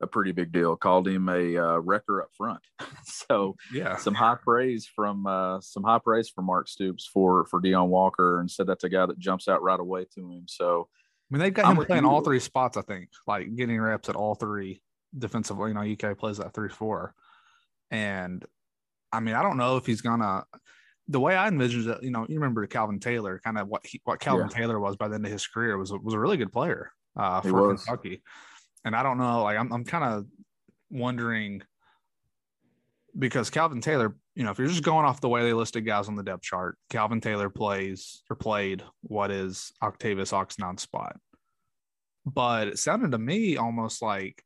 a 0.01 0.07
pretty 0.07 0.31
big 0.31 0.51
deal. 0.51 0.75
Called 0.75 1.07
him 1.07 1.29
a 1.29 1.57
uh, 1.57 1.77
wrecker 1.77 2.21
up 2.21 2.29
front. 2.37 2.61
so 3.03 3.55
yeah, 3.73 3.97
some 3.97 4.13
high 4.13 4.37
praise 4.41 4.85
from 4.85 5.25
uh, 5.25 5.61
some 5.61 5.83
high 5.83 5.99
praise 5.99 6.29
from 6.29 6.45
Mark 6.45 6.67
Stoops 6.67 7.05
for 7.05 7.45
for 7.45 7.61
Deone 7.61 7.87
Walker, 7.87 8.39
and 8.39 8.49
said 8.49 8.67
that's 8.67 8.83
a 8.83 8.89
guy 8.89 9.05
that 9.05 9.19
jumps 9.19 9.47
out 9.47 9.63
right 9.63 9.79
away 9.79 10.05
to 10.15 10.31
him. 10.31 10.45
So 10.47 10.87
I 10.91 11.33
mean, 11.33 11.41
they've 11.41 11.53
got 11.53 11.75
him 11.75 11.83
playing 11.85 12.05
all 12.05 12.21
three 12.21 12.39
spots. 12.39 12.77
I 12.77 12.81
think 12.81 13.09
like 13.27 13.55
getting 13.55 13.79
reps 13.79 14.09
at 14.09 14.15
all 14.15 14.35
three 14.35 14.81
defensively. 15.17 15.71
You 15.71 15.75
know, 15.75 15.81
UK 16.11 16.17
plays 16.17 16.37
that 16.37 16.53
three 16.53 16.69
four, 16.69 17.13
and 17.89 18.43
I 19.11 19.19
mean, 19.21 19.35
I 19.35 19.41
don't 19.41 19.57
know 19.57 19.77
if 19.77 19.85
he's 19.85 20.01
gonna. 20.01 20.43
The 21.07 21.19
way 21.19 21.35
I 21.35 21.47
envisioned 21.47 21.87
it, 21.87 22.01
you 22.01 22.09
know, 22.09 22.25
you 22.27 22.35
remember 22.35 22.65
Calvin 22.65 22.99
Taylor, 22.99 23.39
kind 23.43 23.59
of 23.59 23.67
what 23.67 23.85
he, 23.85 24.01
what 24.05 24.19
Calvin 24.19 24.49
Yeah. 24.49 24.57
Taylor 24.57 24.79
was 24.79 24.95
by 24.95 25.07
the 25.07 25.13
end 25.13 25.25
of 25.25 25.31
his 25.31 25.45
career 25.45 25.77
was 25.77 25.91
was 25.91 26.13
a 26.13 26.19
really 26.19 26.37
good 26.37 26.51
player 26.51 26.91
uh, 27.15 27.41
for. 27.41 27.75
Kentucky, 27.75 28.23
and 28.85 28.95
I 28.95 29.03
don't 29.03 29.17
know, 29.17 29.43
like 29.43 29.57
I'm 29.57 29.73
I'm 29.73 29.83
kind 29.83 30.03
of 30.03 30.25
wondering 30.89 31.61
because 33.17 33.49
Calvin 33.49 33.81
Taylor, 33.81 34.15
you 34.35 34.43
know, 34.43 34.51
if 34.51 34.59
you're 34.59 34.67
just 34.67 34.83
going 34.83 35.05
off 35.05 35.21
the 35.21 35.29
way 35.29 35.43
they 35.43 35.53
listed 35.53 35.85
guys 35.85 36.07
on 36.07 36.15
the 36.15 36.23
depth 36.23 36.43
chart, 36.43 36.77
Calvin 36.89 37.19
Taylor 37.19 37.49
plays 37.49 38.21
or 38.29 38.35
played 38.35 38.83
what 39.01 39.31
is 39.31 39.73
Octavious 39.81 40.31
Oxendine's 40.31 40.83
spot. 40.83 41.17
But 42.25 42.67
it 42.69 42.79
sounded 42.79 43.11
to 43.11 43.17
me 43.17 43.57
almost 43.57 44.01
like 44.01 44.43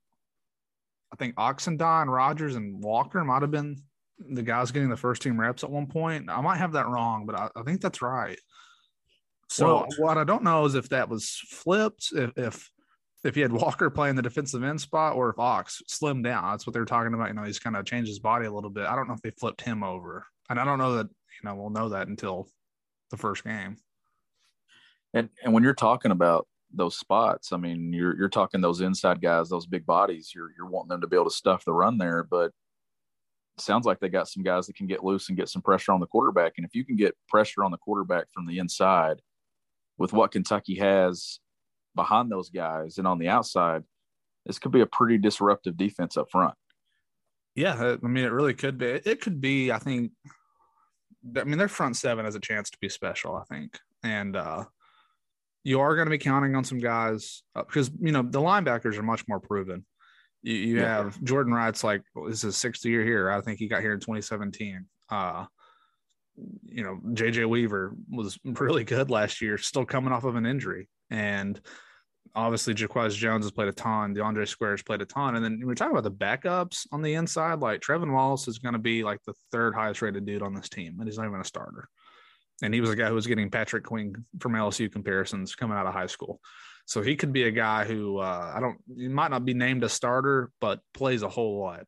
I 1.11 1.15
think 1.15 1.35
Oxendine, 1.35 2.07
Rogers, 2.07 2.55
and 2.55 2.81
Walker 2.83 3.23
might 3.23 3.41
have 3.41 3.51
been 3.51 3.77
the 4.19 4.43
guys 4.43 4.71
getting 4.71 4.89
the 4.89 4.97
first 4.97 5.21
team 5.21 5.39
reps 5.39 5.63
at 5.63 5.71
one 5.71 5.87
point. 5.87 6.29
I 6.29 6.41
might 6.41 6.57
have 6.57 6.73
that 6.73 6.87
wrong, 6.87 7.25
but 7.25 7.35
I, 7.35 7.49
I 7.55 7.63
think 7.63 7.81
that's 7.81 8.01
right. 8.01 8.37
So 9.49 9.65
Well- 9.65 9.87
what 9.97 10.17
I 10.17 10.23
don't 10.23 10.43
know 10.43 10.65
is 10.65 10.75
if 10.75 10.89
that 10.89 11.09
was 11.09 11.41
flipped, 11.49 12.09
if 12.13 12.37
if 12.37 12.69
if 13.23 13.35
he 13.35 13.41
had 13.41 13.51
Walker 13.51 13.89
playing 13.89 14.15
the 14.15 14.21
defensive 14.21 14.63
end 14.63 14.79
spot 14.79 15.15
or 15.15 15.29
if 15.29 15.39
Ox 15.39 15.81
slimmed 15.87 16.23
down. 16.23 16.51
That's 16.51 16.65
what 16.65 16.73
they're 16.73 16.85
talking 16.85 17.13
about. 17.13 17.27
You 17.27 17.33
know, 17.33 17.43
he's 17.43 17.59
kind 17.59 17.75
of 17.75 17.85
changed 17.85 18.09
his 18.09 18.19
body 18.19 18.45
a 18.45 18.51
little 18.51 18.69
bit. 18.69 18.85
I 18.85 18.95
don't 18.95 19.07
know 19.07 19.13
if 19.13 19.21
they 19.21 19.31
flipped 19.31 19.61
him 19.61 19.83
over. 19.83 20.25
And 20.49 20.59
I 20.59 20.65
don't 20.65 20.79
know 20.79 20.95
that, 20.95 21.07
you 21.07 21.49
know, 21.49 21.55
we'll 21.55 21.69
know 21.69 21.89
that 21.89 22.07
until 22.07 22.47
the 23.11 23.17
first 23.17 23.43
game. 23.43 23.77
And 25.13 25.29
and 25.43 25.53
when 25.53 25.63
you're 25.63 25.73
talking 25.73 26.11
about 26.11 26.47
those 26.71 26.97
spots, 26.97 27.51
I 27.51 27.57
mean, 27.57 27.91
you're 27.91 28.15
you're 28.15 28.29
talking 28.29 28.61
those 28.61 28.81
inside 28.81 29.21
guys, 29.21 29.49
those 29.49 29.65
big 29.65 29.85
bodies. 29.85 30.31
You're 30.33 30.51
you're 30.55 30.69
wanting 30.69 30.89
them 30.89 31.01
to 31.01 31.07
be 31.07 31.15
able 31.15 31.29
to 31.29 31.35
stuff 31.35 31.65
the 31.65 31.73
run 31.73 31.97
there, 31.97 32.23
but 32.23 32.51
sounds 33.57 33.85
like 33.85 33.99
they 33.99 34.09
got 34.09 34.27
some 34.27 34.43
guys 34.43 34.67
that 34.67 34.75
can 34.75 34.87
get 34.87 35.03
loose 35.03 35.29
and 35.29 35.37
get 35.37 35.49
some 35.49 35.61
pressure 35.61 35.91
on 35.91 35.99
the 35.99 36.07
quarterback. 36.07 36.53
And 36.57 36.65
if 36.65 36.75
you 36.75 36.85
can 36.85 36.95
get 36.95 37.17
pressure 37.27 37.63
on 37.63 37.71
the 37.71 37.77
quarterback 37.77 38.25
from 38.33 38.45
the 38.45 38.59
inside, 38.59 39.21
with 39.97 40.13
what 40.13 40.31
Kentucky 40.31 40.75
has 40.75 41.39
behind 41.99 42.31
those 42.31 42.49
guys 42.49 42.97
and 42.97 43.05
on 43.07 43.19
the 43.19 43.27
outside, 43.27 43.83
this 44.45 44.57
could 44.59 44.71
be 44.71 44.81
a 44.81 44.85
pretty 44.85 45.17
disruptive 45.17 45.75
defense 45.75 46.15
up 46.17 46.31
front. 46.31 46.55
Yeah, 47.55 47.95
I 48.01 48.07
mean, 48.07 48.23
it 48.23 48.31
really 48.31 48.53
could 48.53 48.77
be. 48.77 48.85
It 48.85 49.19
could 49.21 49.41
be. 49.41 49.71
I 49.71 49.79
think. 49.79 50.11
I 51.35 51.43
mean, 51.43 51.57
their 51.57 51.67
front 51.67 51.97
seven 51.97 52.23
has 52.23 52.35
a 52.35 52.39
chance 52.39 52.69
to 52.69 52.77
be 52.79 52.87
special. 52.87 53.35
I 53.35 53.43
think, 53.53 53.77
and 54.03 54.35
uh, 54.37 54.63
you 55.65 55.81
are 55.81 55.95
going 55.95 56.05
to 56.05 56.11
be 56.11 56.17
counting 56.17 56.55
on 56.55 56.63
some 56.63 56.79
guys 56.79 57.43
uh, 57.55 57.63
because 57.63 57.91
you 57.99 58.13
know 58.13 58.21
the 58.21 58.39
linebackers 58.39 58.97
are 58.97 59.03
much 59.03 59.27
more 59.27 59.41
proven. 59.41 59.85
You, 60.41 60.53
you 60.53 60.77
Yeah. 60.77 61.03
have 61.03 61.21
Jordan 61.23 61.53
Wright's 61.53 61.83
like 61.83 62.01
well, 62.15 62.25
this 62.29 62.37
is 62.37 62.41
his 62.43 62.57
sixth 62.57 62.85
year 62.85 63.03
here. 63.03 63.29
I 63.29 63.41
think 63.41 63.59
he 63.59 63.67
got 63.67 63.81
here 63.81 63.93
in 63.93 63.99
2017. 63.99 64.85
Uh, 65.09 65.45
you 66.63 66.83
know, 66.83 66.99
JJ 67.13 67.49
Weaver 67.49 67.93
was 68.09 68.39
really 68.45 68.85
good 68.85 69.09
last 69.09 69.41
year, 69.41 69.57
still 69.57 69.85
coming 69.85 70.13
off 70.13 70.23
of 70.23 70.35
an 70.37 70.45
injury, 70.45 70.87
and 71.09 71.59
obviously 72.35 72.73
Jacquez 72.73 73.15
Jones 73.15 73.45
has 73.45 73.51
played 73.51 73.67
a 73.67 73.73
ton. 73.73 74.15
DeAndre 74.15 74.47
Square's 74.47 74.83
played 74.83 75.01
a 75.01 75.05
ton. 75.05 75.35
And 75.35 75.43
then 75.43 75.61
we're 75.63 75.75
talking 75.75 75.97
about 75.97 76.03
the 76.03 76.11
backups 76.11 76.87
on 76.91 77.01
the 77.01 77.13
inside. 77.13 77.59
Like 77.59 77.81
Trevin 77.81 78.11
Wallace 78.11 78.47
is 78.47 78.59
going 78.59 78.73
to 78.73 78.79
be 78.79 79.03
like 79.03 79.19
the 79.25 79.33
third 79.51 79.75
highest 79.75 80.01
rated 80.01 80.25
dude 80.25 80.41
on 80.41 80.53
this 80.53 80.69
team, 80.69 80.97
and 80.99 81.07
he's 81.07 81.17
not 81.17 81.27
even 81.27 81.41
a 81.41 81.45
starter. 81.45 81.87
And 82.61 82.73
he 82.73 82.81
was 82.81 82.89
a 82.89 82.95
guy 82.95 83.07
who 83.07 83.15
was 83.15 83.27
getting 83.27 83.49
Patrick 83.49 83.83
Queen 83.83 84.25
from 84.39 84.53
LSU 84.53 84.91
comparisons 84.91 85.55
coming 85.55 85.77
out 85.77 85.87
of 85.87 85.93
high 85.93 86.07
school. 86.07 86.39
So 86.85 87.01
he 87.01 87.15
could 87.15 87.31
be 87.31 87.43
a 87.43 87.51
guy 87.51 87.85
who 87.85 88.17
uh, 88.17 88.51
I 88.55 88.59
don't, 88.59 88.77
he 88.97 89.07
might 89.07 89.31
not 89.31 89.45
be 89.45 89.53
named 89.53 89.83
a 89.83 89.89
starter, 89.89 90.51
but 90.59 90.79
plays 90.93 91.21
a 91.21 91.29
whole 91.29 91.59
lot. 91.59 91.85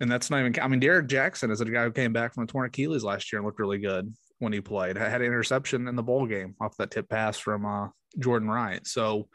And 0.00 0.10
that's 0.10 0.30
not 0.30 0.40
even, 0.40 0.58
I 0.62 0.68
mean, 0.68 0.80
Derek 0.80 1.08
Jackson 1.08 1.50
is 1.50 1.60
a 1.60 1.66
guy 1.66 1.84
who 1.84 1.90
came 1.90 2.12
back 2.12 2.34
from 2.34 2.46
the 2.46 2.52
torn 2.52 2.66
Achilles 2.66 3.04
last 3.04 3.30
year 3.32 3.40
and 3.40 3.46
looked 3.46 3.58
really 3.58 3.78
good 3.78 4.14
when 4.38 4.52
he 4.52 4.60
played. 4.60 4.96
I 4.96 5.08
Had 5.08 5.20
an 5.20 5.26
interception 5.26 5.88
in 5.88 5.96
the 5.96 6.02
bowl 6.02 6.26
game 6.26 6.54
off 6.60 6.76
that 6.78 6.90
tip 6.90 7.08
pass 7.08 7.38
from 7.38 7.66
uh, 7.66 7.88
Jordan 8.18 8.48
Wright. 8.48 8.86
So 8.86 9.28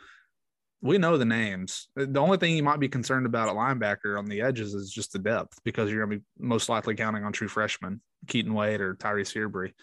we 0.82 0.98
know 0.98 1.18
the 1.18 1.26
names. 1.26 1.88
The 1.96 2.20
only 2.20 2.38
thing 2.38 2.56
you 2.56 2.64
might 2.64 2.80
be 2.80 2.90
concerned 2.90 3.26
about 3.26 3.50
at 3.50 3.56
linebacker 3.56 4.20
on 4.20 4.26
the 4.26 4.42
edges 4.42 4.74
is 4.74 4.92
just 4.92 5.14
the 5.14 5.20
depth 5.20 5.60
because 5.64 5.90
you're 5.90 6.06
going 6.06 6.20
to 6.20 6.24
be 6.24 6.26
most 6.38 6.70
likely 6.70 6.96
counting 6.96 7.24
on 7.24 7.32
true 7.32 7.48
freshmen, 7.48 8.02
Keaton 8.28 8.54
Wade 8.54 8.82
or 8.82 8.96
Tyrese 8.96 9.34
Fearbry, 9.34 9.74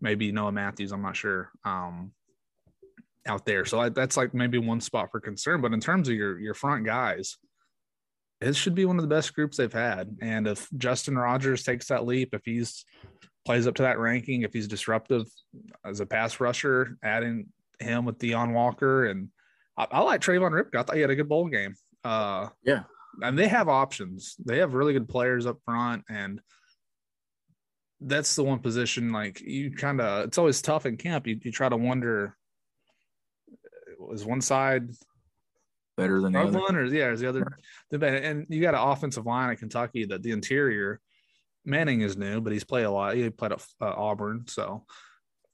maybe 0.00 0.32
Noah 0.32 0.52
Matthews. 0.52 0.92
I'm 0.92 1.02
not 1.02 1.16
sure 1.16 1.50
um, 1.64 2.12
out 3.26 3.46
there. 3.46 3.64
So 3.64 3.80
I, 3.80 3.88
that's 3.88 4.16
like 4.16 4.34
maybe 4.34 4.58
one 4.58 4.80
spot 4.80 5.10
for 5.10 5.20
concern. 5.20 5.60
But 5.60 5.72
in 5.72 5.80
terms 5.80 6.08
of 6.08 6.14
your 6.14 6.38
your 6.38 6.54
front 6.54 6.84
guys, 6.84 7.38
it 8.40 8.56
should 8.56 8.74
be 8.74 8.84
one 8.84 8.96
of 8.96 9.02
the 9.02 9.14
best 9.14 9.34
groups 9.34 9.56
they've 9.56 9.72
had. 9.72 10.16
And 10.20 10.46
if 10.46 10.68
Justin 10.76 11.16
Rogers 11.16 11.62
takes 11.62 11.88
that 11.88 12.06
leap, 12.06 12.34
if 12.34 12.42
he's 12.44 12.84
plays 13.46 13.66
up 13.66 13.74
to 13.76 13.82
that 13.82 13.98
ranking, 13.98 14.42
if 14.42 14.52
he's 14.52 14.68
disruptive 14.68 15.26
as 15.84 16.00
a 16.00 16.06
pass 16.06 16.40
rusher, 16.40 16.98
adding 17.02 17.46
him 17.80 18.04
with 18.04 18.18
Deone 18.18 18.52
Walker 18.52 19.06
and 19.06 19.28
I, 19.76 19.86
I 19.90 20.00
like 20.00 20.20
Trayvon 20.20 20.50
Rybka. 20.52 20.76
I 20.78 20.82
thought 20.82 20.94
he 20.96 21.00
had 21.00 21.10
a 21.10 21.16
good 21.16 21.28
bowl 21.28 21.48
game. 21.48 21.74
Uh, 22.04 22.48
Yeah. 22.64 22.82
and 23.22 23.38
they 23.38 23.48
have 23.48 23.68
options. 23.68 24.36
They 24.44 24.58
have 24.58 24.74
really 24.74 24.92
good 24.92 25.08
players 25.08 25.46
up 25.46 25.58
front, 25.64 26.04
and 26.08 26.40
that's 28.00 28.34
the 28.36 28.44
one 28.44 28.58
position 28.60 29.12
like 29.12 29.40
you 29.40 29.70
kind 29.72 30.00
of. 30.00 30.26
It's 30.26 30.38
always 30.38 30.62
tough 30.62 30.86
in 30.86 30.96
camp. 30.96 31.26
You 31.26 31.38
you 31.42 31.52
try 31.52 31.68
to 31.68 31.76
wonder 31.76 32.36
was 33.98 34.24
one 34.24 34.40
side 34.40 34.90
Better 35.96 36.20
than 36.22 36.32
the 36.32 36.40
other. 36.40 36.52
struggling, 36.52 36.76
or 36.76 36.84
yeah, 36.86 37.10
is 37.10 37.20
the 37.20 37.28
other? 37.28 37.46
And 37.92 38.46
you 38.48 38.62
got 38.62 38.74
an 38.74 38.80
offensive 38.80 39.26
line 39.26 39.50
at 39.50 39.58
Kentucky 39.58 40.06
that 40.06 40.22
the 40.22 40.30
interior 40.30 41.00
Manning 41.66 42.00
is 42.00 42.16
new, 42.16 42.40
but 42.40 42.54
he's 42.54 42.64
played 42.64 42.84
a 42.84 42.90
lot. 42.90 43.14
He 43.16 43.28
played 43.28 43.52
at 43.52 43.62
uh, 43.82 43.92
Auburn, 43.94 44.44
so 44.46 44.86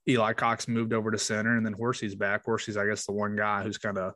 Eli 0.09 0.33
Cox 0.33 0.69
moved 0.69 0.93
over 0.93 1.11
to 1.11 1.19
center, 1.19 1.57
and 1.57 1.67
then 1.67 1.73
Horsey's 1.73 2.15
back. 2.15 2.45
Horsey's, 2.45 2.77
I 2.77 2.87
guess, 2.87 3.07
the 3.07 3.13
one 3.13 3.37
guy 3.37 3.63
who's 3.63 3.79
kind 3.79 3.99
of, 3.99 4.15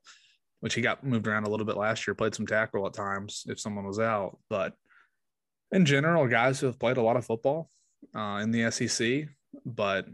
which 0.60 0.74
he 0.74 0.82
got 0.82 1.04
moved 1.04 1.26
around 1.26 1.44
a 1.44 1.50
little 1.50 1.66
bit 1.66 1.76
last 1.76 2.06
year, 2.06 2.14
played 2.14 2.34
some 2.34 2.46
tackle 2.46 2.86
at 2.86 2.92
times 2.92 3.44
if 3.48 3.58
someone 3.58 3.86
was 3.86 3.98
out. 3.98 4.38
But 4.48 4.74
in 5.72 5.84
general, 5.84 6.26
guys 6.28 6.60
who 6.60 6.66
have 6.66 6.78
played 6.78 6.96
a 6.96 7.02
lot 7.02 7.16
of 7.16 7.24
football 7.24 7.68
uh, 8.14 8.40
in 8.42 8.50
the 8.50 8.70
SEC, 8.70 9.28
but 9.64 10.06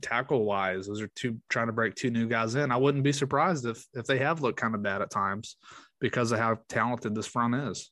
tackle 0.00 0.44
wise, 0.44 0.86
those 0.86 1.00
are 1.00 1.10
two 1.14 1.38
trying 1.48 1.66
to 1.66 1.72
break 1.72 1.94
two 1.94 2.10
new 2.10 2.28
guys 2.28 2.54
in. 2.54 2.70
I 2.70 2.76
wouldn't 2.76 3.04
be 3.04 3.12
surprised 3.12 3.66
if 3.66 3.84
if 3.94 4.06
they 4.06 4.18
have 4.18 4.42
looked 4.42 4.60
kind 4.60 4.74
of 4.74 4.82
bad 4.82 5.02
at 5.02 5.10
times 5.10 5.56
because 6.00 6.32
of 6.32 6.38
how 6.38 6.58
talented 6.68 7.14
this 7.14 7.26
front 7.26 7.54
is. 7.54 7.90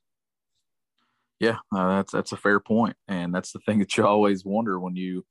Yeah, 1.41 1.57
uh, 1.75 1.97
that's 1.97 2.13
that's 2.13 2.33
a 2.33 2.37
fair 2.37 2.61
point, 2.61 2.97
and 3.09 3.35
that's 3.35 3.53
the 3.53 3.59
thing 3.61 3.81
that 3.81 3.97
you 3.97 4.07
always 4.07 4.45
wonder 4.45 4.79
when 4.79 4.95
you 4.95 5.25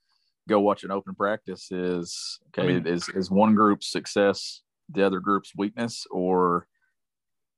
go 0.49 0.59
watch 0.59 0.83
an 0.83 0.91
open 0.91 1.15
practice 1.15 1.71
is 1.71 2.39
okay 2.47 2.63
I 2.63 2.73
mean- 2.73 2.87
is 2.87 3.09
is 3.09 3.29
one 3.31 3.55
group's 3.55 3.91
success 3.91 4.61
the 4.89 5.05
other 5.05 5.19
group's 5.19 5.53
weakness 5.55 6.05
or 6.11 6.67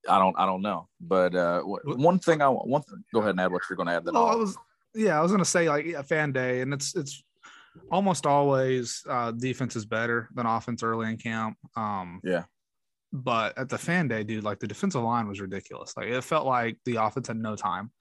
I 0.08 0.20
don't 0.20 0.38
I 0.38 0.46
don't 0.46 0.62
know, 0.62 0.90
but 1.00 1.34
uh, 1.34 1.62
one 1.62 2.20
thing 2.20 2.42
I 2.42 2.50
want 2.50 2.68
one 2.68 2.82
th- 2.82 3.02
go 3.14 3.20
ahead 3.22 3.32
and 3.32 3.40
add 3.40 3.52
what 3.54 3.62
you're 3.70 3.78
going 3.78 3.88
to 3.88 3.94
add. 3.94 4.04
Then 4.04 4.16
Well, 4.16 4.28
I 4.28 4.36
was 4.36 4.58
yeah, 4.94 5.18
I 5.18 5.22
was 5.22 5.32
gonna 5.32 5.46
say 5.46 5.70
like 5.70 5.86
a 5.86 6.04
fan 6.04 6.34
day, 6.34 6.60
and 6.60 6.74
it's 6.74 6.94
it's 6.94 7.24
almost 7.90 8.26
always 8.26 9.02
uh, 9.10 9.32
defense 9.32 9.76
is 9.76 9.86
better 9.86 10.30
than 10.36 10.46
offense 10.46 10.84
early 10.84 11.10
in 11.10 11.18
camp. 11.18 11.58
Um, 11.76 12.20
Yeah. 12.24 12.44
But 13.14 13.58
at 13.58 13.70
the 13.70 13.78
fan 13.78 14.08
day, 14.08 14.24
dude, 14.24 14.44
like 14.44 14.60
the 14.60 14.68
defensive 14.68 15.04
line 15.04 15.28
was 15.28 15.40
ridiculous. 15.40 15.96
Like 15.96 16.08
it 16.08 16.22
felt 16.24 16.46
like 16.48 16.78
the 16.84 16.98
offense 16.98 17.28
had 17.28 17.38
no 17.38 17.56
time 17.56 17.92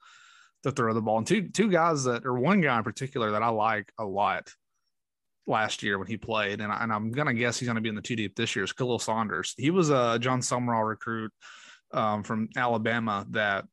to 0.63 0.71
throw 0.71 0.93
the 0.93 1.01
ball. 1.01 1.19
And 1.19 1.27
two 1.27 1.49
two 1.49 1.69
guys 1.69 2.03
that 2.03 2.25
or 2.25 2.37
one 2.37 2.61
guy 2.61 2.77
in 2.77 2.83
particular 2.83 3.31
that 3.31 3.43
I 3.43 3.49
like 3.49 3.91
a 3.97 4.05
lot 4.05 4.49
last 5.45 5.83
year 5.83 5.97
when 5.97 6.07
he 6.07 6.17
played, 6.17 6.61
and, 6.61 6.71
I, 6.71 6.77
I'm 6.77 7.11
gonna 7.11 7.33
guess 7.33 7.59
he's 7.59 7.67
gonna 7.67 7.81
be 7.81 7.89
in 7.89 7.95
the 7.95 8.01
two 8.01 8.15
deep 8.15 8.35
this 8.35 8.55
year. 8.55 8.65
Is 8.65 8.73
Khalil 8.73 8.99
Saunders. 8.99 9.53
He 9.57 9.71
was 9.71 9.89
a 9.89 10.17
Jon 10.19 10.41
Sumrall 10.41 10.87
recruit 10.87 11.31
um, 11.91 12.23
from 12.23 12.49
Alabama 12.55 13.25
that 13.31 13.65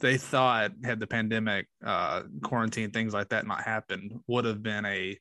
they 0.00 0.16
thought 0.16 0.72
had 0.82 1.00
the 1.00 1.06
pandemic, 1.06 1.66
uh, 1.84 2.22
quarantine, 2.42 2.90
things 2.90 3.12
like 3.12 3.30
that 3.30 3.46
not 3.46 3.62
happened, 3.62 4.20
would 4.26 4.44
have 4.44 4.62
been 4.62 4.84
a, 4.84 5.18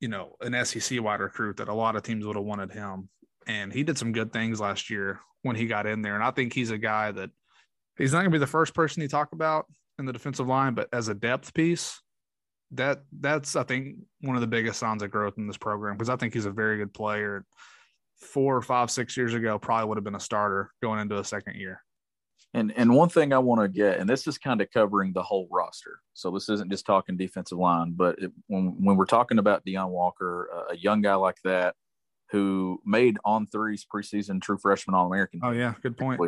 you 0.00 0.08
know, 0.08 0.36
an 0.40 0.64
SEC 0.64 1.02
wide 1.02 1.20
recruit 1.20 1.58
that 1.58 1.68
a 1.68 1.74
lot 1.74 1.96
of 1.96 2.02
teams 2.02 2.24
would 2.24 2.36
have 2.36 2.44
wanted 2.44 2.72
him. 2.72 3.08
And 3.46 3.72
he 3.72 3.82
did 3.82 3.98
some 3.98 4.12
good 4.12 4.32
things 4.32 4.60
last 4.60 4.90
year 4.90 5.20
when 5.42 5.56
he 5.56 5.66
got 5.66 5.86
in 5.86 6.02
there. 6.02 6.14
And 6.14 6.24
I 6.24 6.30
think 6.30 6.52
he's 6.52 6.70
a 6.70 6.78
guy 6.78 7.10
that 7.12 7.30
he's 7.96 8.12
not 8.12 8.22
to 8.22 8.30
be 8.30 8.38
the 8.38 8.46
first 8.46 8.74
person 8.74 9.02
you 9.02 9.08
talk 9.08 9.32
about 9.32 9.66
in 9.98 10.06
the 10.06 10.12
defensive 10.12 10.46
line, 10.46 10.74
but 10.74 10.88
as 10.92 11.08
a 11.08 11.14
depth 11.14 11.52
piece, 11.54 12.00
that 12.72 13.02
that's 13.20 13.56
I 13.56 13.62
think 13.62 13.96
one 14.20 14.36
of 14.36 14.40
the 14.40 14.46
biggest 14.46 14.78
signs 14.78 15.02
of 15.02 15.10
growth 15.10 15.34
in 15.38 15.46
this 15.46 15.56
program 15.56 15.96
because 15.96 16.10
I 16.10 16.16
think 16.16 16.34
he's 16.34 16.46
a 16.46 16.50
very 16.50 16.78
good 16.78 16.92
player. 16.92 17.44
Four 18.20 18.56
or 18.56 18.62
five, 18.62 18.90
six 18.90 19.16
years 19.16 19.34
ago, 19.34 19.58
probably 19.58 19.88
would 19.88 19.96
have 19.96 20.04
been 20.04 20.16
a 20.16 20.20
starter 20.20 20.72
going 20.82 20.98
into 20.98 21.18
a 21.18 21.24
second 21.24 21.54
year. 21.56 21.82
And 22.54 22.72
and 22.76 22.94
one 22.94 23.08
thing 23.08 23.32
I 23.32 23.38
want 23.38 23.60
to 23.60 23.68
get, 23.68 23.98
and 23.98 24.08
this 24.08 24.26
is 24.26 24.38
kind 24.38 24.60
of 24.60 24.70
covering 24.70 25.12
the 25.12 25.22
whole 25.22 25.48
roster. 25.50 26.00
So 26.14 26.30
this 26.30 26.48
isn't 26.48 26.70
just 26.70 26.86
talking 26.86 27.16
defensive 27.16 27.58
line, 27.58 27.92
but 27.92 28.18
it, 28.18 28.32
when 28.48 28.74
when 28.82 28.96
we're 28.96 29.06
talking 29.06 29.38
about 29.38 29.64
Deone 29.64 29.90
Walker, 29.90 30.48
uh, 30.52 30.72
a 30.72 30.76
young 30.76 31.00
guy 31.02 31.14
like 31.14 31.36
that 31.44 31.74
who 32.30 32.80
made 32.84 33.18
On3's 33.24 33.86
preseason 33.86 34.40
true 34.42 34.58
freshman 34.58 34.94
All 34.94 35.06
American. 35.06 35.40
Oh 35.42 35.50
yeah, 35.50 35.74
good 35.82 35.96
point. 35.96 36.20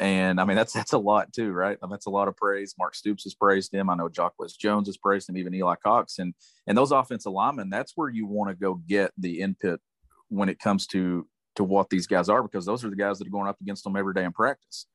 And 0.00 0.40
I 0.40 0.44
mean, 0.44 0.56
that's 0.56 0.72
that's 0.72 0.94
a 0.94 0.98
lot 0.98 1.32
too, 1.32 1.52
right? 1.52 1.76
I 1.82 1.86
mean, 1.86 1.90
that's 1.90 2.06
a 2.06 2.10
lot 2.10 2.28
of 2.28 2.36
praise. 2.36 2.74
Mark 2.78 2.94
Stoops 2.94 3.24
has 3.24 3.34
praised 3.34 3.74
him. 3.74 3.90
I 3.90 3.94
know 3.94 4.08
Jacquez 4.08 4.56
Jones 4.56 4.88
has 4.88 4.96
praised 4.96 5.28
him, 5.28 5.36
even 5.36 5.54
Eli 5.54 5.74
Cox. 5.84 6.18
And 6.18 6.34
and 6.66 6.76
those 6.78 6.92
offensive 6.92 7.32
linemen, 7.32 7.68
that's 7.68 7.92
where 7.94 8.08
you 8.08 8.26
want 8.26 8.50
to 8.50 8.54
go 8.54 8.74
get 8.74 9.12
the 9.18 9.40
input 9.40 9.80
when 10.28 10.48
it 10.48 10.58
comes 10.58 10.86
to 10.88 11.26
to 11.56 11.64
what 11.64 11.90
these 11.90 12.06
guys 12.06 12.30
are, 12.30 12.42
because 12.42 12.64
those 12.64 12.84
are 12.84 12.90
the 12.90 12.96
guys 12.96 13.18
that 13.18 13.28
are 13.28 13.32
going 13.32 13.48
up 13.48 13.60
against 13.60 13.84
them 13.84 13.96
every 13.96 14.14
day 14.14 14.24
in 14.24 14.32
practice. 14.32 14.86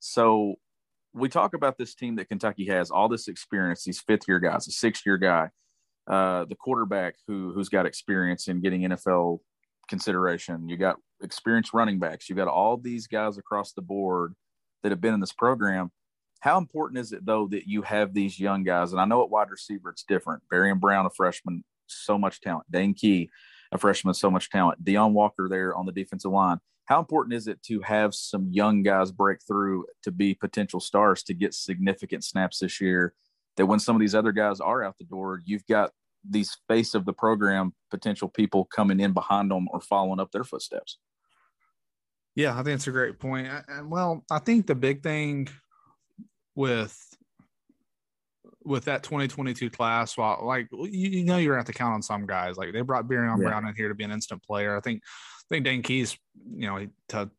So 0.00 0.56
we 1.14 1.30
talk 1.30 1.54
about 1.54 1.78
this 1.78 1.94
team 1.94 2.16
that 2.16 2.28
Kentucky 2.28 2.66
has, 2.66 2.90
all 2.90 3.08
this 3.08 3.28
experience, 3.28 3.84
these 3.84 4.00
fifth 4.00 4.28
year 4.28 4.40
guys, 4.40 4.68
a 4.68 4.72
sixth 4.72 5.06
year 5.06 5.16
guy, 5.16 5.48
uh, 6.06 6.44
the 6.44 6.56
quarterback 6.56 7.14
who 7.26 7.52
who's 7.54 7.70
got 7.70 7.86
experience 7.86 8.48
in 8.48 8.60
getting 8.60 8.82
NFL 8.82 9.38
consideration. 9.88 10.68
You 10.68 10.76
got 10.76 10.96
experienced 11.24 11.74
running 11.74 11.98
backs. 11.98 12.28
You've 12.28 12.38
got 12.38 12.48
all 12.48 12.76
these 12.76 13.06
guys 13.08 13.38
across 13.38 13.72
the 13.72 13.82
board 13.82 14.34
that 14.82 14.92
have 14.92 15.00
been 15.00 15.14
in 15.14 15.20
this 15.20 15.32
program. 15.32 15.90
How 16.40 16.58
important 16.58 16.98
is 16.98 17.12
it 17.12 17.24
though 17.24 17.48
that 17.48 17.66
you 17.66 17.82
have 17.82 18.12
these 18.12 18.38
young 18.38 18.62
guys? 18.62 18.92
And 18.92 19.00
I 19.00 19.06
know 19.06 19.22
at 19.22 19.30
wide 19.30 19.50
receiver 19.50 19.90
it's 19.90 20.04
different. 20.04 20.42
Barion 20.52 20.78
Brown, 20.78 21.06
a 21.06 21.10
freshman, 21.10 21.64
so 21.86 22.18
much 22.18 22.40
talent. 22.40 22.70
Dane 22.70 22.94
Key, 22.94 23.30
a 23.72 23.78
freshman, 23.78 24.14
so 24.14 24.30
much 24.30 24.50
talent. 24.50 24.84
Deone 24.84 25.12
Walker 25.12 25.48
there 25.48 25.74
on 25.74 25.86
the 25.86 25.92
defensive 25.92 26.30
line. 26.30 26.58
How 26.84 26.98
important 26.98 27.34
is 27.34 27.48
it 27.48 27.62
to 27.62 27.80
have 27.80 28.14
some 28.14 28.48
young 28.50 28.82
guys 28.82 29.10
break 29.10 29.38
through 29.46 29.86
to 30.02 30.10
be 30.10 30.34
potential 30.34 30.80
stars 30.80 31.22
to 31.24 31.34
get 31.34 31.54
significant 31.54 32.24
snaps 32.24 32.58
this 32.58 32.78
year? 32.78 33.14
That 33.56 33.66
when 33.66 33.78
some 33.78 33.96
of 33.96 34.00
these 34.00 34.14
other 34.14 34.32
guys 34.32 34.60
are 34.60 34.82
out 34.82 34.98
the 34.98 35.04
door, 35.04 35.40
you've 35.46 35.66
got 35.66 35.92
these 36.28 36.56
face 36.68 36.94
of 36.94 37.04
the 37.04 37.12
program 37.12 37.72
potential 37.90 38.28
people 38.28 38.64
coming 38.66 39.00
in 39.00 39.12
behind 39.12 39.50
them 39.50 39.66
or 39.70 39.80
following 39.80 40.20
up 40.20 40.30
their 40.32 40.44
footsteps. 40.44 40.98
Yeah, 42.34 42.58
I 42.58 42.62
think 42.62 42.76
it's 42.76 42.86
a 42.86 42.92
great 42.92 43.18
point. 43.18 43.48
And 43.68 43.90
Well, 43.90 44.24
I 44.30 44.38
think 44.38 44.66
the 44.66 44.74
big 44.74 45.02
thing 45.02 45.48
with 46.54 46.98
with 48.64 48.86
that 48.86 49.02
2022 49.02 49.70
class, 49.70 50.16
while 50.16 50.40
like 50.42 50.68
you, 50.72 51.10
you 51.10 51.24
know 51.24 51.36
you're 51.36 51.52
gonna 51.52 51.60
have 51.60 51.66
to 51.66 51.72
count 51.72 51.94
on 51.94 52.02
some 52.02 52.26
guys. 52.26 52.56
Like 52.56 52.72
they 52.72 52.80
brought 52.80 53.06
Barion 53.06 53.38
yeah. 53.38 53.48
Brown 53.48 53.68
in 53.68 53.74
here 53.74 53.88
to 53.88 53.94
be 53.94 54.04
an 54.04 54.10
instant 54.10 54.42
player. 54.42 54.76
I 54.76 54.80
think 54.80 55.02
I 55.04 55.54
think 55.54 55.64
Dane 55.64 55.82
Key's, 55.82 56.16
you 56.56 56.66
know, 56.66 56.86
to 57.08 57.30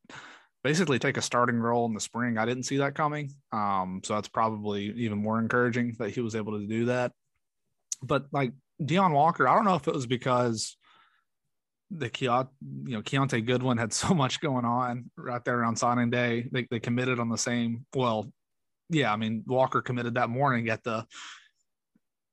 basically 0.64 1.00
take 1.00 1.18
a 1.18 1.22
starting 1.22 1.58
role 1.58 1.86
in 1.86 1.94
the 1.94 2.00
spring. 2.00 2.38
I 2.38 2.46
didn't 2.46 2.64
see 2.64 2.78
that 2.78 2.96
coming. 2.96 3.34
Um, 3.52 4.02
so 4.04 4.16
that's 4.16 4.28
probably 4.28 4.92
even 4.98 5.18
more 5.18 5.40
encouraging 5.40 5.96
that 6.00 6.12
he 6.12 6.22
was 6.22 6.36
able 6.36 6.60
to 6.60 6.66
do 6.66 6.86
that. 6.86 7.12
But 8.02 8.28
like 8.32 8.54
Deone 8.82 9.14
Walker, 9.14 9.48
I 9.48 9.56
don't 9.56 9.66
know 9.66 9.76
if 9.76 9.88
it 9.88 9.94
was 9.94 10.08
because 10.08 10.78
the 11.92 12.10
Keont, 12.10 12.48
you 12.86 12.94
know, 12.94 13.02
Keontae 13.02 13.46
Goodwin 13.46 13.78
had 13.78 13.94
so 13.94 14.14
much 14.14 14.42
going 14.42 14.66
on 14.66 15.10
right 15.18 15.44
there 15.44 15.60
around 15.60 15.78
signing 15.78 16.10
day. 16.10 16.48
They, 16.52 16.68
they 16.70 16.80
committed 16.80 17.20
on 17.20 17.30
the 17.30 17.38
same. 17.38 17.86
Well, 17.96 18.32
yeah, 18.90 19.12
I 19.12 19.16
mean, 19.16 19.44
Walker 19.48 19.82
committed 19.82 20.16
that 20.16 20.30
morning 20.30 20.70
at 20.70 20.84
the. 20.84 21.06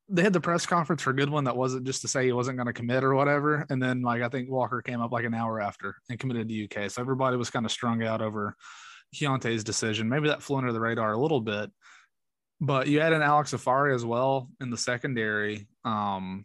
They 0.08 0.22
had 0.22 0.34
the 0.34 0.40
press 0.40 0.66
conference 0.66 1.00
for 1.00 1.14
Goodwin 1.14 1.44
that 1.44 1.56
wasn't 1.56 1.86
just 1.86 2.02
to 2.02 2.08
say 2.08 2.26
he 2.26 2.32
wasn't 2.32 2.58
going 2.58 2.66
to 2.66 2.72
commit 2.74 3.02
or 3.02 3.14
whatever, 3.14 3.64
and 3.70 3.82
then 3.82 4.02
like 4.02 4.20
I 4.20 4.28
think 4.28 4.50
Walker 4.50 4.82
came 4.82 5.00
up 5.00 5.10
like 5.10 5.24
an 5.24 5.32
hour 5.32 5.58
after 5.58 5.94
and 6.10 6.18
committed 6.18 6.48
to 6.48 6.64
UK. 6.64 6.90
So 6.90 7.00
everybody 7.00 7.38
was 7.38 7.48
kind 7.48 7.64
of 7.64 7.72
strung 7.72 8.02
out 8.02 8.20
over 8.20 8.54
Keontae's 9.14 9.64
decision. 9.64 10.10
Maybe 10.10 10.28
that 10.28 10.42
flew 10.42 10.58
under 10.58 10.72
the 10.72 10.80
radar 10.80 11.12
a 11.12 11.18
little 11.18 11.40
bit, 11.40 11.70
but 12.60 12.88
you 12.88 13.00
had 13.00 13.14
an 13.14 13.22
Alex 13.22 13.52
Afari 13.52 13.94
as 13.94 14.04
well 14.04 14.50
in 14.60 14.68
the 14.68 14.76
secondary. 14.76 15.66
Um, 15.84 16.44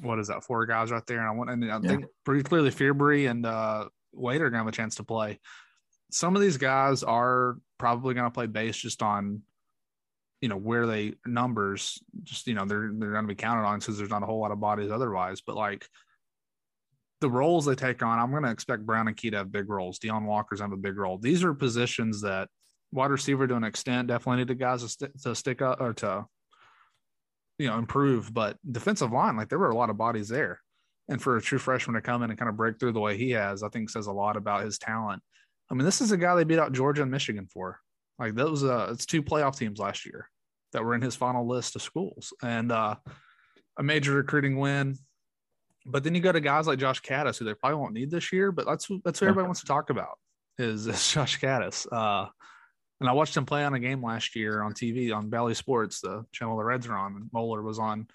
what 0.00 0.18
is 0.18 0.28
that? 0.28 0.44
Four 0.44 0.66
guys 0.66 0.90
right 0.90 1.04
there, 1.06 1.18
and 1.18 1.28
I 1.28 1.32
want 1.32 1.50
and 1.50 1.64
I 1.64 1.78
yeah. 1.82 1.88
think 1.88 2.06
pretty 2.24 2.42
clearly 2.42 2.70
Fearbry 2.70 3.30
and 3.30 3.44
uh, 3.46 3.88
Wade 4.12 4.40
are 4.40 4.50
gonna 4.50 4.62
have 4.62 4.72
a 4.72 4.72
chance 4.72 4.96
to 4.96 5.04
play. 5.04 5.40
Some 6.10 6.36
of 6.36 6.42
these 6.42 6.56
guys 6.56 7.02
are 7.02 7.56
probably 7.78 8.14
gonna 8.14 8.30
play 8.30 8.46
base 8.46 8.76
just 8.76 9.02
on, 9.02 9.42
you 10.40 10.48
know, 10.48 10.56
where 10.56 10.86
they 10.86 11.14
numbers. 11.26 12.02
Just 12.22 12.46
you 12.46 12.54
know, 12.54 12.64
they're 12.64 12.90
they're 12.94 13.12
gonna 13.12 13.26
be 13.26 13.34
counted 13.34 13.66
on 13.66 13.80
since 13.80 13.98
there's 13.98 14.10
not 14.10 14.22
a 14.22 14.26
whole 14.26 14.40
lot 14.40 14.52
of 14.52 14.60
bodies 14.60 14.90
otherwise. 14.90 15.40
But 15.40 15.56
like 15.56 15.86
the 17.20 17.30
roles 17.30 17.64
they 17.64 17.74
take 17.74 18.02
on, 18.02 18.18
I'm 18.18 18.32
gonna 18.32 18.50
expect 18.50 18.86
Brown 18.86 19.08
and 19.08 19.16
Key 19.16 19.30
to 19.30 19.38
have 19.38 19.52
big 19.52 19.68
roles. 19.68 19.98
Deone 19.98 20.24
Walker's 20.24 20.60
have 20.60 20.72
a 20.72 20.76
big 20.76 20.96
role. 20.96 21.18
These 21.18 21.44
are 21.44 21.54
positions 21.54 22.20
that 22.22 22.48
wide 22.92 23.10
receiver 23.10 23.46
to 23.46 23.56
an 23.56 23.64
extent 23.64 24.08
definitely 24.08 24.38
need 24.38 24.48
the 24.48 24.54
guys 24.54 24.82
to, 24.82 24.88
st- 24.88 25.22
to 25.22 25.34
stick 25.34 25.60
up 25.60 25.80
or 25.80 25.92
to 25.94 26.24
you 27.58 27.68
know 27.68 27.78
improve 27.78 28.32
but 28.32 28.56
defensive 28.70 29.12
line 29.12 29.36
like 29.36 29.48
there 29.48 29.58
were 29.58 29.70
a 29.70 29.76
lot 29.76 29.90
of 29.90 29.96
bodies 29.96 30.28
there. 30.28 30.60
And 31.06 31.20
for 31.20 31.36
a 31.36 31.42
true 31.42 31.58
freshman 31.58 31.96
to 31.96 32.00
come 32.00 32.22
in 32.22 32.30
and 32.30 32.38
kind 32.38 32.48
of 32.48 32.56
break 32.56 32.80
through 32.80 32.92
the 32.92 33.00
way 33.00 33.16
he 33.16 33.30
has 33.32 33.62
i 33.62 33.68
think 33.68 33.90
says 33.90 34.06
a 34.06 34.12
lot 34.12 34.36
about 34.36 34.64
his 34.64 34.78
talent. 34.78 35.22
I 35.70 35.74
mean 35.74 35.84
this 35.84 36.00
is 36.00 36.12
a 36.12 36.16
guy 36.16 36.34
they 36.34 36.44
beat 36.44 36.58
out 36.58 36.72
georgia 36.72 37.02
and 37.02 37.10
michigan 37.10 37.46
for. 37.52 37.80
Like 38.18 38.34
those 38.34 38.64
uh 38.64 38.88
it's 38.92 39.06
two 39.06 39.22
playoff 39.22 39.58
teams 39.58 39.78
last 39.78 40.06
year 40.06 40.30
that 40.72 40.84
were 40.84 40.94
in 40.94 41.02
his 41.02 41.14
final 41.16 41.46
list 41.46 41.76
of 41.76 41.82
schools 41.82 42.32
and 42.42 42.72
uh 42.72 42.96
a 43.78 43.82
major 43.82 44.12
recruiting 44.12 44.58
win. 44.58 44.96
But 45.84 46.04
then 46.04 46.14
you 46.14 46.20
go 46.22 46.32
to 46.32 46.40
guys 46.40 46.66
like 46.66 46.78
josh 46.78 47.02
Kattus, 47.02 47.38
who 47.38 47.44
they 47.44 47.54
probably 47.54 47.76
won't 47.76 47.92
need 47.92 48.10
this 48.10 48.32
year 48.32 48.50
but 48.50 48.66
that's 48.66 48.88
that's 49.04 49.20
what 49.20 49.28
everybody 49.28 49.46
wants 49.46 49.60
to 49.60 49.66
talk 49.66 49.90
about 49.90 50.18
is, 50.58 50.86
is 50.86 51.12
josh 51.12 51.38
Kattus. 51.38 51.86
uh 51.92 52.28
and 53.00 53.08
I 53.08 53.12
watched 53.12 53.36
him 53.36 53.46
play 53.46 53.64
on 53.64 53.74
a 53.74 53.80
game 53.80 54.02
last 54.02 54.36
year 54.36 54.62
on 54.62 54.72
TV 54.72 55.14
on 55.14 55.28
Bally 55.28 55.54
Sports, 55.54 56.00
the 56.00 56.24
channel 56.32 56.56
the 56.56 56.64
Reds 56.64 56.86
are 56.86 56.96
on. 56.96 57.16
And 57.16 57.30
Moeller 57.32 57.62
was 57.62 57.78
on 57.78 58.06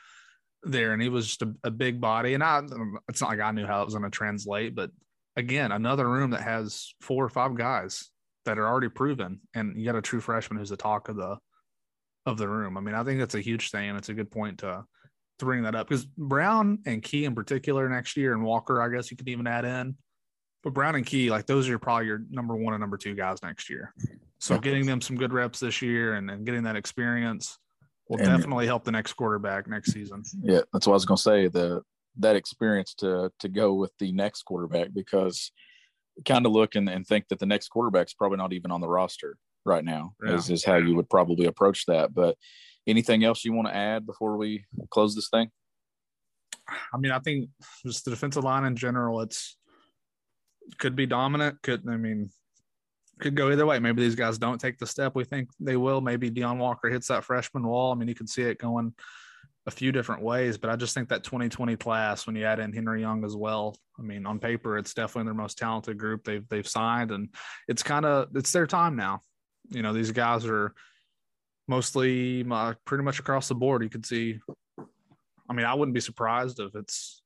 there, 0.63 0.93
and 0.93 1.01
he 1.01 1.09
was 1.09 1.27
just 1.27 1.41
a, 1.41 1.53
a 1.63 1.71
big 1.71 1.99
body. 1.99 2.33
And 2.33 2.43
I, 2.43 2.61
it's 3.07 3.21
not 3.21 3.29
like 3.29 3.39
I 3.39 3.51
knew 3.51 3.65
how 3.65 3.81
it 3.81 3.85
was 3.85 3.93
going 3.93 4.09
to 4.09 4.09
translate, 4.09 4.75
but 4.75 4.91
again, 5.35 5.71
another 5.71 6.07
room 6.07 6.31
that 6.31 6.41
has 6.41 6.93
four 7.01 7.23
or 7.23 7.29
five 7.29 7.55
guys 7.55 8.09
that 8.45 8.57
are 8.57 8.67
already 8.67 8.89
proven, 8.89 9.41
and 9.53 9.77
you 9.77 9.85
got 9.85 9.95
a 9.95 10.01
true 10.01 10.21
freshman 10.21 10.59
who's 10.59 10.69
the 10.69 10.77
talk 10.77 11.09
of 11.09 11.15
the 11.15 11.37
of 12.25 12.37
the 12.37 12.47
room. 12.47 12.77
I 12.77 12.81
mean, 12.81 12.95
I 12.95 13.03
think 13.03 13.19
that's 13.19 13.35
a 13.35 13.41
huge 13.41 13.71
thing, 13.71 13.89
and 13.89 13.97
it's 13.97 14.09
a 14.09 14.13
good 14.13 14.31
point 14.31 14.59
to 14.59 14.83
to 15.39 15.45
bring 15.45 15.63
that 15.63 15.75
up 15.75 15.87
because 15.87 16.05
Brown 16.05 16.79
and 16.85 17.01
Key 17.01 17.25
in 17.25 17.35
particular 17.35 17.87
next 17.89 18.17
year, 18.17 18.33
and 18.33 18.43
Walker, 18.43 18.81
I 18.81 18.89
guess 18.89 19.09
you 19.09 19.17
could 19.17 19.29
even 19.29 19.47
add 19.47 19.65
in. 19.65 19.95
But 20.63 20.73
Brown 20.73 20.95
and 20.95 21.05
Key, 21.05 21.29
like 21.29 21.45
those 21.45 21.69
are 21.69 21.79
probably 21.79 22.07
your 22.07 22.21
number 22.29 22.55
one 22.55 22.73
and 22.73 22.81
number 22.81 22.97
two 22.97 23.15
guys 23.15 23.41
next 23.41 23.69
year. 23.69 23.93
So 24.39 24.55
yeah. 24.55 24.61
getting 24.61 24.85
them 24.85 25.01
some 25.01 25.17
good 25.17 25.33
reps 25.33 25.59
this 25.59 25.81
year 25.81 26.15
and, 26.15 26.29
and 26.31 26.45
getting 26.45 26.63
that 26.63 26.75
experience 26.75 27.57
will 28.07 28.19
and, 28.19 28.27
definitely 28.27 28.65
help 28.65 28.83
the 28.83 28.91
next 28.91 29.13
quarterback 29.13 29.67
next 29.67 29.91
season. 29.91 30.23
Yeah, 30.41 30.61
that's 30.73 30.87
what 30.87 30.93
I 30.93 30.95
was 30.95 31.05
going 31.05 31.17
to 31.17 31.21
say. 31.21 31.47
The 31.47 31.81
that 32.17 32.35
experience 32.35 32.93
to 32.95 33.31
to 33.39 33.49
go 33.49 33.73
with 33.73 33.91
the 33.99 34.11
next 34.11 34.43
quarterback 34.43 34.89
because 34.93 35.51
kind 36.25 36.45
of 36.45 36.51
look 36.51 36.75
and, 36.75 36.89
and 36.89 37.05
think 37.05 37.27
that 37.29 37.39
the 37.39 37.45
next 37.45 37.69
quarterback's 37.69 38.13
probably 38.13 38.37
not 38.37 38.53
even 38.53 38.71
on 38.71 38.81
the 38.81 38.89
roster 38.89 39.37
right 39.65 39.85
now 39.85 40.13
yeah. 40.25 40.33
is, 40.33 40.49
is 40.49 40.65
how 40.65 40.75
you 40.75 40.95
would 40.95 41.09
probably 41.09 41.45
approach 41.45 41.85
that. 41.85 42.13
But 42.13 42.35
anything 42.87 43.23
else 43.23 43.45
you 43.45 43.53
want 43.53 43.67
to 43.67 43.75
add 43.75 44.05
before 44.05 44.37
we 44.37 44.65
close 44.89 45.15
this 45.15 45.29
thing? 45.29 45.49
I 46.93 46.97
mean, 46.97 47.11
I 47.11 47.19
think 47.19 47.49
just 47.85 48.05
the 48.05 48.11
defensive 48.11 48.43
line 48.43 48.65
in 48.65 48.75
general, 48.75 49.21
it's 49.21 49.57
could 50.77 50.95
be 50.95 51.05
dominant. 51.05 51.61
Could 51.61 51.83
I 51.87 51.97
mean 51.97 52.29
could 53.19 53.35
go 53.35 53.51
either 53.51 53.65
way. 53.65 53.79
Maybe 53.79 54.01
these 54.01 54.15
guys 54.15 54.37
don't 54.37 54.59
take 54.59 54.77
the 54.77 54.87
step 54.87 55.15
we 55.15 55.23
think 55.23 55.49
they 55.59 55.77
will. 55.77 56.01
Maybe 56.01 56.31
Deone 56.31 56.57
Walker 56.57 56.89
hits 56.89 57.07
that 57.07 57.23
freshman 57.23 57.65
wall. 57.65 57.91
I 57.91 57.95
mean, 57.95 58.07
you 58.07 58.15
can 58.15 58.27
see 58.27 58.43
it 58.43 58.57
going 58.57 58.93
a 59.67 59.71
few 59.71 59.91
different 59.91 60.23
ways, 60.23 60.57
but 60.57 60.69
I 60.69 60.75
just 60.75 60.93
think 60.93 61.09
that 61.09 61.23
2020 61.23 61.75
class, 61.75 62.25
when 62.25 62.35
you 62.35 62.45
add 62.45 62.59
in 62.59 62.73
Henry 62.73 63.01
Young 63.01 63.23
as 63.23 63.35
well, 63.35 63.75
I 63.97 64.01
mean, 64.01 64.25
on 64.25 64.39
paper, 64.39 64.77
it's 64.77 64.93
definitely 64.93 65.25
their 65.25 65.33
most 65.33 65.57
talented 65.57 65.97
group 65.97 66.23
they've 66.23 66.47
they've 66.49 66.67
signed, 66.67 67.11
and 67.11 67.29
it's 67.67 67.83
kind 67.83 68.05
of 68.05 68.29
it's 68.35 68.51
their 68.51 68.67
time 68.67 68.95
now. 68.95 69.21
You 69.69 69.81
know, 69.81 69.93
these 69.93 70.11
guys 70.11 70.45
are 70.45 70.73
mostly 71.67 72.45
uh, 72.49 72.73
pretty 72.85 73.03
much 73.03 73.19
across 73.19 73.47
the 73.47 73.55
board. 73.55 73.83
You 73.83 73.89
could 73.89 74.05
see. 74.05 74.39
I 75.49 75.53
mean, 75.53 75.65
I 75.65 75.73
wouldn't 75.73 75.95
be 75.95 76.01
surprised 76.01 76.59
if 76.59 76.75
it's 76.75 77.21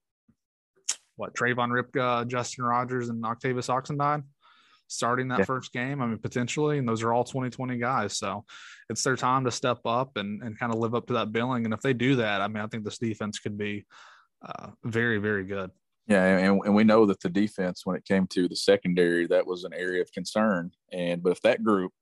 what 1.16 1.36
Trayvon 1.36 1.70
Rybka, 1.70 2.28
Justin 2.28 2.66
Rogers, 2.66 3.10
and 3.10 3.24
Octavious 3.26 3.68
Oxendine 3.68 4.24
starting 4.94 5.28
that 5.30 5.40
yeah. 5.40 5.46
first 5.46 5.74
game. 5.74 6.02
I 6.02 6.06
mean, 6.06 6.18
potentially, 6.18 6.78
and 6.78 6.88
those 6.88 7.04
are 7.04 7.14
all 7.14 7.24
2020 7.24 7.78
guys. 7.78 8.18
So 8.18 8.46
it's 8.90 9.04
their 9.04 9.16
time 9.16 9.46
to 9.46 9.52
step 9.52 9.80
up 9.86 10.18
and, 10.18 10.42
and 10.42 10.58
kind 10.58 10.74
of 10.74 10.80
live 10.80 10.96
up 10.96 11.08
to 11.08 11.14
that 11.14 11.32
billing. 11.32 11.66
And 11.66 11.74
if 11.74 11.82
they 11.82 11.94
do 11.94 12.18
that, 12.18 12.42
I 12.42 12.48
mean, 12.48 12.64
I 12.64 12.68
think 12.68 12.84
this 12.84 12.98
defense 12.98 13.40
could 13.40 13.58
be 13.58 13.86
uh, 14.46 14.70
very, 14.84 15.18
very 15.18 15.46
good. 15.46 15.72
Yeah, 16.08 16.24
and, 16.26 16.62
and 16.66 16.76
we 16.76 16.84
know 16.84 17.06
that 17.06 17.22
the 17.22 17.30
defense, 17.30 17.86
when 17.86 17.96
it 17.96 18.06
came 18.06 18.28
to 18.28 18.48
the 18.48 18.56
secondary, 18.56 19.26
that 19.28 19.48
was 19.48 19.64
an 19.64 19.74
area 19.74 20.02
of 20.02 20.12
concern. 20.12 20.72
And 20.92 21.24
but 21.24 21.32
if 21.32 21.42
that 21.42 21.64
group, 21.64 21.94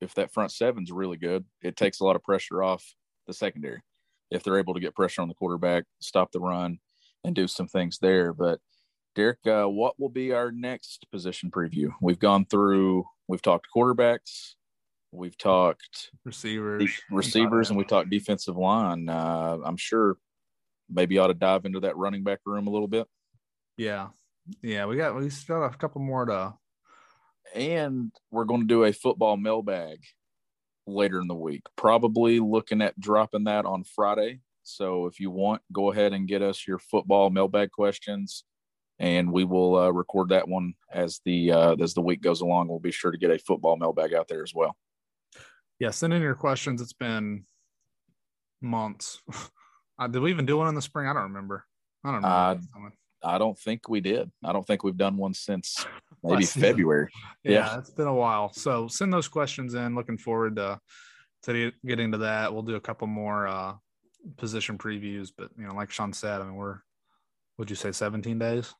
if 0.00 0.14
that 0.14 0.32
front 0.32 0.52
seven's 0.52 0.92
really 0.92 1.16
good, 1.16 1.44
it 1.60 1.76
takes 1.76 2.00
a 2.00 2.04
lot 2.04 2.16
of 2.16 2.22
pressure 2.22 2.62
off 2.62 2.84
the 3.26 3.32
secondary. 3.32 3.80
If 4.30 4.42
they're 4.42 4.58
able 4.58 4.74
to 4.74 4.80
get 4.80 4.94
pressure 4.94 5.22
on 5.22 5.28
the 5.28 5.34
quarterback, 5.34 5.84
stop 6.00 6.30
the 6.30 6.40
run, 6.40 6.78
and 7.24 7.34
do 7.34 7.48
some 7.48 7.66
things 7.66 7.98
there. 8.00 8.32
But 8.32 8.60
Derek, 9.14 9.46
uh, 9.46 9.64
what 9.64 9.98
will 10.00 10.08
be 10.08 10.32
our 10.32 10.50
next 10.50 11.06
position 11.10 11.50
preview? 11.50 11.90
We've 12.00 12.18
gone 12.18 12.46
through, 12.46 13.04
we've 13.28 13.42
talked 13.42 13.66
quarterbacks, 13.74 14.54
we've 15.10 15.36
talked 15.36 16.10
receivers, 16.24 16.90
receivers, 17.10 17.68
and 17.68 17.78
we 17.78 17.84
talked 17.84 18.10
defensive 18.10 18.56
line. 18.56 19.08
Uh, 19.08 19.58
I'm 19.64 19.76
sure 19.76 20.16
maybe 20.88 21.18
ought 21.18 21.26
to 21.28 21.34
dive 21.34 21.64
into 21.64 21.80
that 21.80 21.96
running 21.96 22.24
back 22.24 22.40
room 22.46 22.66
a 22.66 22.70
little 22.70 22.88
bit. 22.88 23.06
Yeah, 23.76 24.08
yeah, 24.62 24.86
we 24.86 24.96
got 24.96 25.14
we 25.14 25.28
still 25.30 25.60
got 25.60 25.74
a 25.74 25.78
couple 25.78 26.00
more 26.00 26.24
to 26.24 26.54
and 27.54 28.12
we're 28.30 28.44
going 28.44 28.62
to 28.62 28.66
do 28.66 28.84
a 28.84 28.92
football 28.92 29.36
mailbag 29.36 29.98
later 30.86 31.20
in 31.20 31.28
the 31.28 31.34
week. 31.34 31.62
Probably 31.76 32.40
looking 32.40 32.82
at 32.82 32.98
dropping 32.98 33.44
that 33.44 33.64
on 33.64 33.84
Friday. 33.84 34.40
So 34.62 35.06
if 35.06 35.20
you 35.20 35.30
want, 35.30 35.62
go 35.72 35.90
ahead 35.90 36.12
and 36.12 36.28
get 36.28 36.42
us 36.42 36.66
your 36.66 36.78
football 36.78 37.30
mailbag 37.30 37.70
questions, 37.72 38.44
and 39.02 39.32
we 39.32 39.42
will 39.42 39.76
uh, 39.76 39.90
record 39.90 40.28
that 40.28 40.46
one 40.46 40.74
as 40.90 41.20
the 41.24 41.50
uh, 41.50 41.74
as 41.80 41.92
the 41.92 42.00
week 42.00 42.22
goes 42.22 42.40
along. 42.40 42.68
We'll 42.68 42.78
be 42.78 42.92
sure 42.92 43.10
to 43.10 43.18
get 43.18 43.32
a 43.32 43.38
football 43.38 43.76
mailbag 43.76 44.14
out 44.14 44.28
there 44.28 44.44
as 44.44 44.54
well. 44.54 44.76
Yeah, 45.80 45.90
send 45.90 46.14
in 46.14 46.22
your 46.22 46.36
questions. 46.36 46.80
It's 46.80 46.92
been 46.92 47.44
months. 48.62 49.20
uh, 49.98 50.06
did 50.06 50.22
we 50.22 50.30
even 50.30 50.46
do 50.46 50.56
one 50.56 50.68
in 50.68 50.76
the 50.76 50.82
spring? 50.82 51.08
I 51.08 51.12
don't 51.12 51.24
remember. 51.24 51.66
I 52.04 52.12
don't 52.12 52.22
know. 52.22 52.28
Uh, 52.28 52.58
I 53.24 53.38
don't 53.38 53.58
think 53.58 53.88
we 53.88 54.00
did. 54.00 54.30
I 54.44 54.52
don't 54.52 54.66
think 54.66 54.84
we've 54.84 54.96
done 54.96 55.16
one 55.16 55.34
since 55.34 55.84
maybe 56.22 56.44
February. 56.44 57.08
yeah, 57.44 57.52
yeah. 57.52 57.78
it's 57.78 57.90
been 57.90 58.06
a 58.06 58.14
while. 58.14 58.52
So 58.52 58.86
send 58.86 59.12
those 59.12 59.28
questions 59.28 59.74
in. 59.74 59.96
Looking 59.96 60.18
forward 60.18 60.56
to 60.56 60.78
to 61.44 61.72
getting 61.84 62.12
to 62.12 62.18
that. 62.18 62.52
We'll 62.52 62.62
do 62.62 62.76
a 62.76 62.80
couple 62.80 63.08
more 63.08 63.48
uh 63.48 63.74
position 64.36 64.78
previews, 64.78 65.32
but 65.36 65.50
you 65.58 65.66
know, 65.66 65.74
like 65.74 65.90
Sean 65.90 66.12
said, 66.12 66.40
I 66.40 66.44
mean, 66.44 66.54
we're 66.54 66.78
would 67.58 67.68
you 67.68 67.76
say 67.76 67.90
17 67.90 68.38
days 68.38 68.72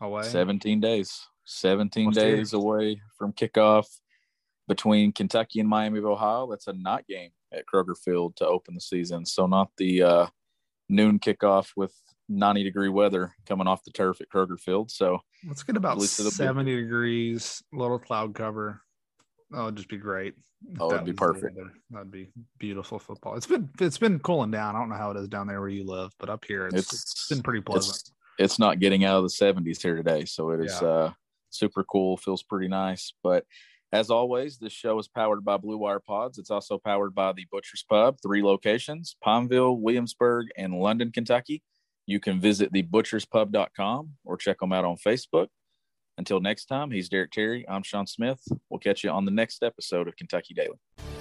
away? 0.00 0.22
17 0.22 0.80
days 0.80 1.26
17 1.44 2.06
Almost 2.06 2.18
days 2.18 2.52
away 2.52 3.00
from 3.18 3.32
kickoff 3.32 3.86
between 4.68 5.12
kentucky 5.12 5.60
and 5.60 5.68
miami 5.68 5.98
of 5.98 6.06
ohio 6.06 6.48
that's 6.48 6.66
a 6.66 6.72
night 6.72 7.06
game 7.08 7.30
at 7.52 7.64
kroger 7.66 7.96
field 7.96 8.36
to 8.36 8.46
open 8.46 8.74
the 8.74 8.80
season 8.80 9.26
so 9.26 9.46
not 9.46 9.70
the 9.76 10.02
uh, 10.02 10.26
noon 10.88 11.18
kickoff 11.18 11.70
with 11.76 11.92
90 12.28 12.62
degree 12.62 12.88
weather 12.88 13.32
coming 13.46 13.66
off 13.66 13.82
the 13.82 13.90
turf 13.90 14.20
at 14.20 14.28
kroger 14.28 14.58
field 14.58 14.90
so 14.90 15.20
Let's 15.46 15.62
get 15.62 15.76
about 15.76 15.92
At 15.92 15.98
least 15.98 16.16
70 16.16 16.76
degrees, 16.76 17.62
little 17.72 17.98
cloud 17.98 18.34
cover. 18.34 18.82
That 19.50 19.64
would 19.64 19.76
just 19.76 19.88
be 19.88 19.96
great. 19.96 20.34
Oh, 20.78 20.92
it'd 20.92 21.06
be 21.06 21.12
perfect. 21.12 21.58
That'd 21.90 22.10
be 22.10 22.28
beautiful 22.58 22.98
football. 22.98 23.36
It's 23.36 23.46
been 23.46 23.70
it's 23.80 23.98
been 23.98 24.18
cooling 24.18 24.50
down. 24.50 24.76
I 24.76 24.78
don't 24.78 24.90
know 24.90 24.96
how 24.96 25.10
it 25.10 25.16
is 25.16 25.28
down 25.28 25.46
there 25.46 25.60
where 25.60 25.70
you 25.70 25.84
live, 25.84 26.12
but 26.18 26.28
up 26.28 26.44
here 26.44 26.66
it's, 26.66 26.92
it's, 26.92 26.92
it's 26.92 27.28
been 27.28 27.42
pretty 27.42 27.62
pleasant. 27.62 27.96
it's, 27.96 28.12
it's 28.40 28.58
not 28.58 28.78
getting 28.80 29.04
out 29.04 29.18
of 29.18 29.22
the 29.24 29.28
70s 29.28 29.80
here 29.82 29.94
today. 29.96 30.24
So 30.24 30.50
it 30.50 30.60
is 30.64 30.78
Yeah. 30.80 30.88
uh, 30.88 31.12
super 31.50 31.84
cool. 31.84 32.16
Feels 32.16 32.42
pretty 32.42 32.68
nice. 32.68 33.12
But 33.22 33.44
as 33.92 34.08
always 34.10 34.58
this 34.58 34.72
show 34.72 34.98
is 34.98 35.08
powered 35.08 35.44
by 35.44 35.56
blue 35.56 35.76
wire 35.76 36.00
pods. 36.00 36.38
It's 36.38 36.50
also 36.50 36.78
powered 36.78 37.14
by 37.14 37.32
the 37.32 37.46
butcher's 37.50 37.84
pub 37.88 38.18
three 38.22 38.42
locations 38.42 39.16
pineville 39.22 39.76
williamsburg 39.76 40.46
and 40.56 40.74
london 40.80 41.10
kentucky. 41.12 41.62
You 42.06 42.20
can 42.20 42.40
visit 42.40 42.72
the 42.72 42.82
thebutcherspub.com 42.84 44.10
or 44.24 44.36
check 44.36 44.58
them 44.60 44.72
out 44.72 44.84
on 44.84 44.96
facebook. 44.96 45.48
Until 46.18 46.38
next 46.40 46.66
time 46.66 46.90
he's 46.92 47.08
derek 47.08 47.32
terry. 47.32 47.64
I'm 47.68 47.82
sean 47.82 48.06
smith. 48.06 48.40
We'll 48.68 48.78
catch 48.80 49.02
you 49.02 49.10
on 49.10 49.24
the 49.24 49.32
next 49.32 49.62
episode 49.64 50.06
of 50.06 50.14
kentucky 50.16 50.54
daily 50.54 51.19